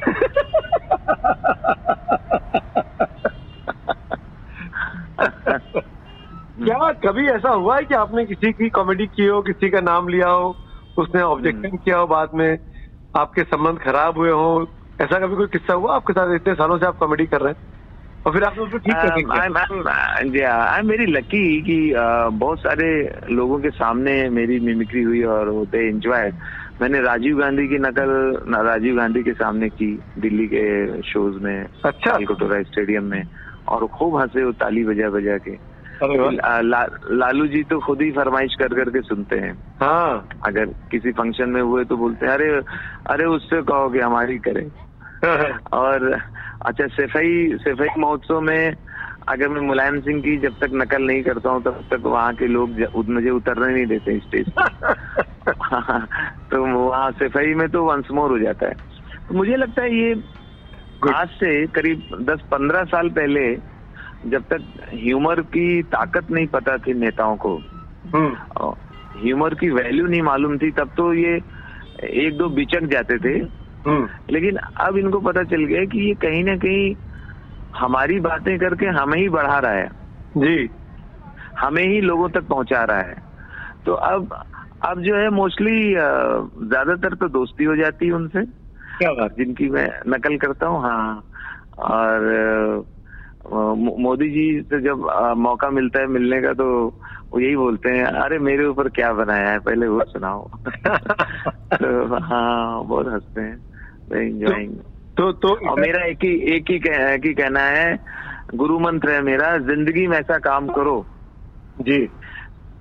क्या 6.59 6.93
कभी 7.07 7.27
ऐसा 7.29 7.51
हुआ 7.51 7.77
है 7.77 7.85
कि 7.85 7.95
आपने 7.95 8.25
किसी 8.27 8.53
की 8.53 8.69
कॉमेडी 8.69 9.07
की 9.07 9.27
हो 9.27 9.41
किसी 9.43 9.71
का 9.71 9.81
नाम 9.81 10.09
लिया 10.09 10.29
हो 10.29 10.57
उसने 10.99 11.23
ऑब्जेक्शन 11.23 11.65
हम्म। 11.65 11.77
किया 11.77 11.99
हो 11.99 12.07
बाद 12.07 12.31
में 12.35 12.59
आपके 13.17 13.43
संबंध 13.43 13.79
खराब 13.79 14.19
हुए 14.19 14.31
हो 14.31 14.49
ऐसा 15.01 15.19
कभी 15.19 15.37
कोई 15.37 15.47
किस्सा 15.47 15.75
हुआ 15.75 15.95
आपके 15.95 16.13
साथ 16.13 16.35
इतने 16.35 16.55
सालों 16.55 16.79
से 16.79 16.87
आप 16.87 16.99
कॉमेडी 16.99 17.27
कर 17.27 17.41
रहे 17.41 17.53
हैं 17.53 17.75
और 18.27 18.33
फिर 18.33 18.45
आपने 18.45 18.65
उसको 18.65 18.79
ठीक 18.79 18.95
कर 18.95 19.11
आई 20.43 20.79
एम 20.79 20.89
वेरी 20.89 21.07
लकी 21.07 21.45
कि 21.63 21.79
uh, 21.93 22.33
बहुत 22.33 22.59
सारे 22.59 22.89
लोगों 23.31 23.59
के 23.59 23.71
सामने 23.71 24.15
मेरी 24.31 24.59
मिमिक्री 24.61 25.03
हुई 25.03 25.23
और 25.35 25.49
होते 25.49 25.89
एंजॉय 25.89 26.33
मैंने 26.81 27.01
राजीव 27.01 27.39
गांधी 27.39 27.69
की 27.69 27.79
नकल 27.79 28.11
राजीव 28.67 28.97
गांधी 28.97 29.23
के 29.23 29.33
सामने 29.35 29.69
की 29.69 29.93
दिल्ली 30.19 30.47
के 30.47 30.67
शोज़ 31.03 31.39
में 31.39 31.67
अच्छा। 31.85 32.17
कलकटोरा 32.17 32.63
स्टेडियम 32.63 33.05
में 33.05 33.23
और 33.69 33.87
खूब 33.87 34.17
हंसे 34.21 34.45
वो 34.45 34.53
ताली 34.53 34.85
बजा 34.85 35.11
बजा 35.11 35.39
के। 35.39 35.75
ला, 36.03 36.61
ला, 36.61 36.87
लालू 37.11 37.47
जी 37.47 37.62
तो 37.62 37.79
खुद 37.81 38.03
ही 38.03 38.11
फरमाइश 38.11 38.55
कर 38.55 38.69
करके 38.69 39.00
सुनते 39.00 39.37
हैं। 39.37 39.59
हाँ। 39.81 40.29
अगर 40.47 40.65
किसी 40.65 41.12
फ़ंक्शन 41.12 41.49
में 41.49 41.62
हुए 41.62 41.85
तो 41.85 41.97
बोलते 41.97 42.26
हैं 42.26 42.33
अरे 42.33 42.62
अरे 43.07 43.25
उससे 43.25 43.62
कहो 43.62 43.88
कि 43.91 43.99
हमारी 43.99 44.38
करें। 44.38 44.71
और 45.73 46.21
अच्छा 46.67 46.87
सफ़ाई 46.87 47.49
सफ़ाई 47.53 47.88
महोत्सव 47.99 48.41
में 48.41 48.76
अगर 49.29 49.49
मैं 49.49 49.61
मुलायम 49.61 50.00
सिंह 50.00 50.21
की 50.23 50.37
जब 50.37 50.53
तक 50.53 50.71
नकल 50.73 51.03
नहीं 51.03 51.23
करता 51.23 51.50
हूँ 51.50 51.62
तब 51.62 51.85
तक 51.91 52.00
वहाँ 52.05 52.35
के 52.35 52.47
लोग 52.47 52.71
मुझे 53.09 53.31
उतरने 53.31 53.75
नहीं 53.75 53.87
देते 53.87 54.19
स्टेज 54.19 54.47
पे। 54.50 54.62
तो 56.50 56.87
वहाँ 56.88 57.11
सफ़ाई 57.12 57.55
में 57.55 57.69
तो 57.69 57.85
वंस 57.85 58.05
मोर 58.11 58.31
हो 58.31 58.38
जाता 58.38 58.67
है। 58.67 58.73
तो 59.29 59.35
मुझे 59.35 59.57
लगता 59.57 59.83
है 59.83 59.99
ये 59.99 60.23
आज 61.15 61.29
से 61.29 61.67
करीब 61.67 62.26
10-15 62.31 62.85
साल 62.85 63.09
पहले 63.09 63.75
जब 64.25 64.42
तक 64.42 64.73
ह्यूमर 64.94 65.40
की 65.40 65.82
ताकत 65.82 66.30
नहीं 66.30 66.46
पता 66.46 66.76
थी 66.78 66.94
नेताओं 66.94 67.37
को 67.37 67.56
हम्म, 68.14 68.37
ह्यूमर 69.16 69.54
की 69.54 69.70
वैल्यू 69.70 70.06
नहीं 70.06 70.23
मालूम 70.23 70.58
थी 70.58 70.70
तब 70.70 70.90
तो 70.96 71.12
ये 71.14 71.40
एक 72.04 72.37
दो 72.38 72.49
बिचक 72.49 72.85
जाते 72.85 73.18
थे। 73.18 73.38
हम्म, 73.87 74.08
लेकिन 74.30 74.56
अब 74.56 74.96
इनको 74.96 75.20
पता 75.20 75.42
चल 75.42 75.64
गया 75.64 75.85
कि 75.85 76.08
ये 76.08 76.14
कहीं 76.14 76.44
ना 76.44 76.56
कहीं 76.56 76.94
हमारी 77.78 78.20
बातें 78.20 78.58
करके 78.58 78.87
हमें 78.87 79.18
ही 79.18 79.28
बढ़ा 79.28 79.58
रहा 79.58 79.73
है। 79.73 79.88
जी। 80.37 80.70
हमें 81.58 81.82
ही 81.82 82.00
लोगों 82.00 82.28
तक 82.28 82.46
पहुँचा 82.46 82.82
रहा 82.85 82.99
है। 82.99 83.16
तो 83.87 83.92
अब 83.92 84.44
अब 84.85 85.00
जो 85.00 85.16
है 85.16 85.30
मोस्टली 85.30 85.92
ज़्यादातर 85.92 87.14
तो 87.14 87.28
दोस्ती 87.28 87.64
हो 87.64 87.76
जाती 87.76 88.06
है 88.06 88.12
उनसे। 88.12 88.44
क्या 88.99 89.12
बात 89.12 89.37
जिनकी 89.38 89.68
मैं 89.68 89.88
नकल 90.08 90.37
करता 90.37 90.66
हूँ 90.66 90.82
हाँ। 90.82 91.25
और 91.78 92.20
मोदी 93.47 94.31
जी 94.31 94.62
से 94.62 94.81
जब 94.81 95.09
अ, 95.09 95.35
मौका 95.35 95.71
मिलता 95.71 96.00
है 96.00 96.07
मिलने 96.07 96.43
का 96.43 96.53
तो 96.53 96.87
वो 97.33 97.41
यही 97.41 97.57
बोलते 97.57 97.91
हैं 97.91 98.05
अरे 98.05 98.38
मेरे 98.38 98.67
ऊपर 98.67 98.88
क्या 98.88 99.12
बनाया 99.12 99.51
है? 99.51 99.59
पहले 99.59 99.87
वो 99.87 100.01
सुनाओ। 100.09 100.51
तो 101.75 102.16
हाँ 102.16 102.87
बहुत 102.87 103.07
हँसते 103.07 103.40
हैं। 103.40 103.62
एंजॉइंग 104.12 104.77
तो 105.16 105.33
तो 105.33 105.70
और 105.70 105.81
मेरा 105.81 106.05
एक 106.05 106.18
ही 106.25 106.57
एक 106.57 106.70
ही 106.70 106.79
कह, 106.79 107.14
एक 107.14 107.27
ही 107.27 107.35
कहना 107.35 107.61
है 107.61 107.99
गुरु 108.55 108.79
मंत्र 108.79 109.11
है 109.11 109.23
मेरा 109.23 109.59
ज़िंदगी 109.59 110.07
में 110.07 110.18
ऐसा 110.18 110.38
काम 110.38 110.68
करो। 110.68 111.07
जी। 111.81 112.11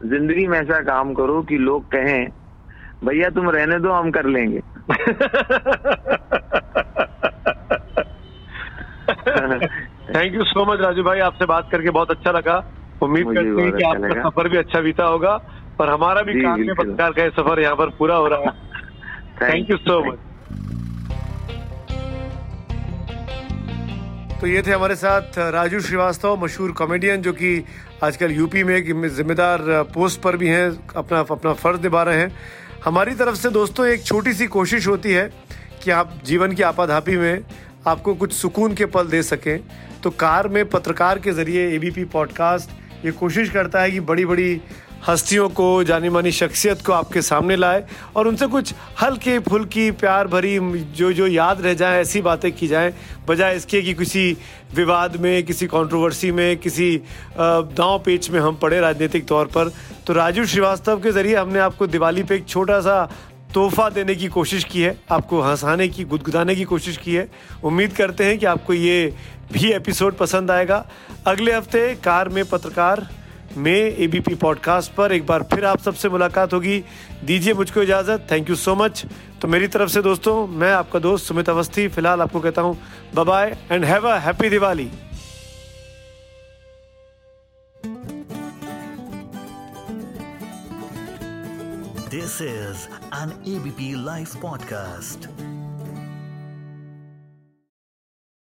ज़िंदगी 0.02 0.48
में 0.48 0.60
ऐसा 0.60 0.80
काम 0.80 1.14
करो 1.14 1.42
कि 1.42 1.58
लोग 1.58 1.92
कहें 1.92 2.30
भैया 3.06 3.30
तुम 3.30 3.50
रहने 3.50 3.80
दो 3.80 3.92
हम 3.92 4.12
कर 4.12 4.26
लेंगे। 4.26 4.62
Thank 10.16 10.36
you 10.36 10.44
so 10.46 10.64
much 10.66 10.80
Raju 10.80 11.04
भाई 11.04 11.20
आपसे 11.20 11.46
बात 11.46 11.68
करके 11.72 11.90
बहुत 11.90 12.12
अच्छा 12.12 12.32
लगा। 12.32 12.54
उम्मीद 13.04 13.26
करते 13.28 13.62
हैं 13.62 13.72
कि 13.72 13.84
अच्छा 13.84 13.90
आपका। 13.90 14.30
सफ़र 14.30 14.48
भी 14.50 14.58
अच्छा 14.58 14.80
बीता 14.82 15.04
होगा 15.06 15.32
और 15.80 15.90
हमारा 15.90 16.22
भी 16.22 16.34
काम 16.42 16.60
में 16.60 16.76
पत्रकार 16.76 17.12
का 17.12 17.28
सफ़र 17.32 17.60
यहाँ 17.62 17.76
पर 17.76 17.90
पूरा 17.98 18.16
हो 18.16 18.28
रहा 18.28 18.40
है। 18.42 18.54
थैंक 19.42 19.72
यू 19.72 19.78
सो 19.78 20.00
मच 20.06 20.20
तो 24.42 24.48
ये 24.48 24.62
थे 24.62 24.72
हमारे 24.72 24.96
साथ 24.96 25.38
राजू 25.54 25.80
श्रीवास्तव 25.82 26.36
मशहूर 26.44 26.72
कॉमेडियन 26.78 27.22
जो 27.22 27.34
कि 27.34 27.52
आजकल 28.04 28.32
यूपी 28.32 28.64
में 28.64 28.76
एक 28.76 28.86
जिम्मेदार 29.16 29.60
पोस्ट 29.94 30.22
पर 30.22 30.38
भी 30.38 30.48
हैं 30.48 30.68
अपना 30.96 31.20
अपना 31.20 31.54
फ़र्ज़ 31.54 31.82
निभा 31.84 32.04
रहे 32.04 32.18
हैं। 32.18 32.32
हमारी 32.86 33.14
तरफ़ 33.16 33.36
से 33.36 33.50
दोस्तों 33.52 33.86
एक 33.88 34.04
छोटी 34.04 34.34
सी 34.34 34.48
कोशिश 34.58 34.88
होती 34.88 35.14
है 35.14 35.30
कि 35.84 35.92
आप 35.92 36.12
जीवन 36.26 36.52
की 36.52 36.64
आपाधापी 36.64 37.18
में 37.18 37.44
आपको 37.88 38.14
कुछ 38.16 38.34
सुकून 38.34 38.74
के 38.76 38.86
पल 38.86 39.08
दे 39.08 39.22
सकें 39.24 39.60
तो 40.04 40.10
कार 40.10 40.48
में 40.48 40.66
पत्रकार 40.70 41.20
के 41.20 41.32
ज़रिए 41.32 41.68
एबीपी 41.76 42.04
पॉडकास्ट 42.14 43.06
ये 43.06 43.12
कोशिश 43.12 43.50
करता 43.50 43.82
है 43.82 43.92
कि 43.92 44.00
बड़ी 44.00 44.26
बड़ी 44.26 44.62
हस्तियों 45.08 45.48
को 45.50 45.84
जानी 45.84 46.10
मानी 46.10 46.32
शख्सियत 46.32 46.82
को 46.82 46.94
आपके 46.94 47.22
सामने 47.22 47.56
लाए 47.56 47.84
और 48.16 48.28
उनसे 48.28 48.48
कुछ 48.48 48.74
हल्के, 49.02 49.38
फुल्की 49.40 49.90
प्यार 49.92 50.28
भरी 50.28 50.58
जो 50.98 51.12
जो 51.14 51.28
याद 51.28 51.62
रह 51.62 51.74
जाए, 51.74 52.02
ऐसी 52.02 52.22
बातें 52.22 52.52
की 52.52 52.68
जाएँ, 52.68 52.94
बजाय 53.28 53.56
इसके 53.56 53.82
कि 53.82 53.94
किसी 53.94 54.38
विवाद 54.76 55.18
में, 55.18 55.44
किसी 55.44 55.68
कंट्रोवर्सी 55.68 56.32
में, 56.32 56.58
किसी 56.58 57.02
दांव 57.38 57.98
पेच 58.06 58.30
में 58.30 58.40
हम 58.40 58.56
पड़े 58.56 58.80
राजनीतिक 58.80 59.28
तौर 59.28 59.46
पर। 59.48 59.72
तो 60.08 60.14
राजू 60.14 60.46
श्रीवास्तव 60.46 61.00
के 61.02 61.12
ज़रिए 61.12 61.36
हमने 61.36 61.60
आपको 61.60 61.88
दिवाली 61.88 62.24
पे 62.24 62.36
एक 62.36 62.48
छोटा 62.48 62.80
सा 62.80 62.98
तोहफा 63.56 63.90
देने 63.90 64.14
की 64.16 64.28
कोशिश 64.28 64.64
की 64.64 64.82
है, 64.82 64.96
आपको 65.12 65.42
हंसाने 65.42 65.88
की, 65.88 66.04
गुदगुदाने 66.04 66.56
की 66.56 66.64
कोशिश 66.64 66.98
की 66.98 67.14
है। 67.16 67.28
उम्मीद 67.64 67.94
करते 67.94 68.26
हैं 68.26 68.38
कि 68.40 68.46
आपको 68.46 68.74
ये 68.74 69.14
भी 69.54 69.72
एपिसोड 69.74 70.18
पसंद 70.18 70.52
आएगा। 70.52 70.86
अगले 71.28 71.54
हफ़्ते 71.54 71.94
कार 72.04 72.30
में 72.30 72.44
पत्रकार 72.46 73.08
में 73.58 73.72
एबीपी 73.72 74.36
पॉडकास्ट 74.36 74.94
पर 74.94 75.12
एक 75.12 75.26
बार 75.26 75.44
फिर 75.54 75.66
आप 75.66 75.80
सबसे 75.82 76.10
मुलाकात 76.10 76.54
होगी। 76.54 76.84
दीजिए 77.26 77.54
मुझको 77.54 77.82
इजाज़त। 77.82 78.28
थैंक 78.32 78.50
यू 78.50 78.56
सो 78.58 78.76
मच 78.76 79.06
तो 79.42 79.48
मेरी 79.48 79.68
तरफ़ 79.68 79.90
से 79.90 80.02
दोस्तों, 80.02 80.36
मैं 80.48 80.72
आपका 80.74 81.00
दोस्त 81.00 81.26
सुमित 81.26 81.50
अवस्थी 81.50 81.88
फ़िलहाल 81.88 82.22
आपको 82.22 82.40
कहता 82.40 82.62
हूँ 82.62 82.78
bye 83.16 83.58
and 83.72 83.86
have 83.86 84.10
a 84.10 84.18
happy 84.20 84.50
Diwali 84.50 84.90
This 92.16 92.36
is 92.42 92.84
an 93.12 93.32
ABP 93.46 93.96
Life 93.96 94.36
podcast. 94.36 95.65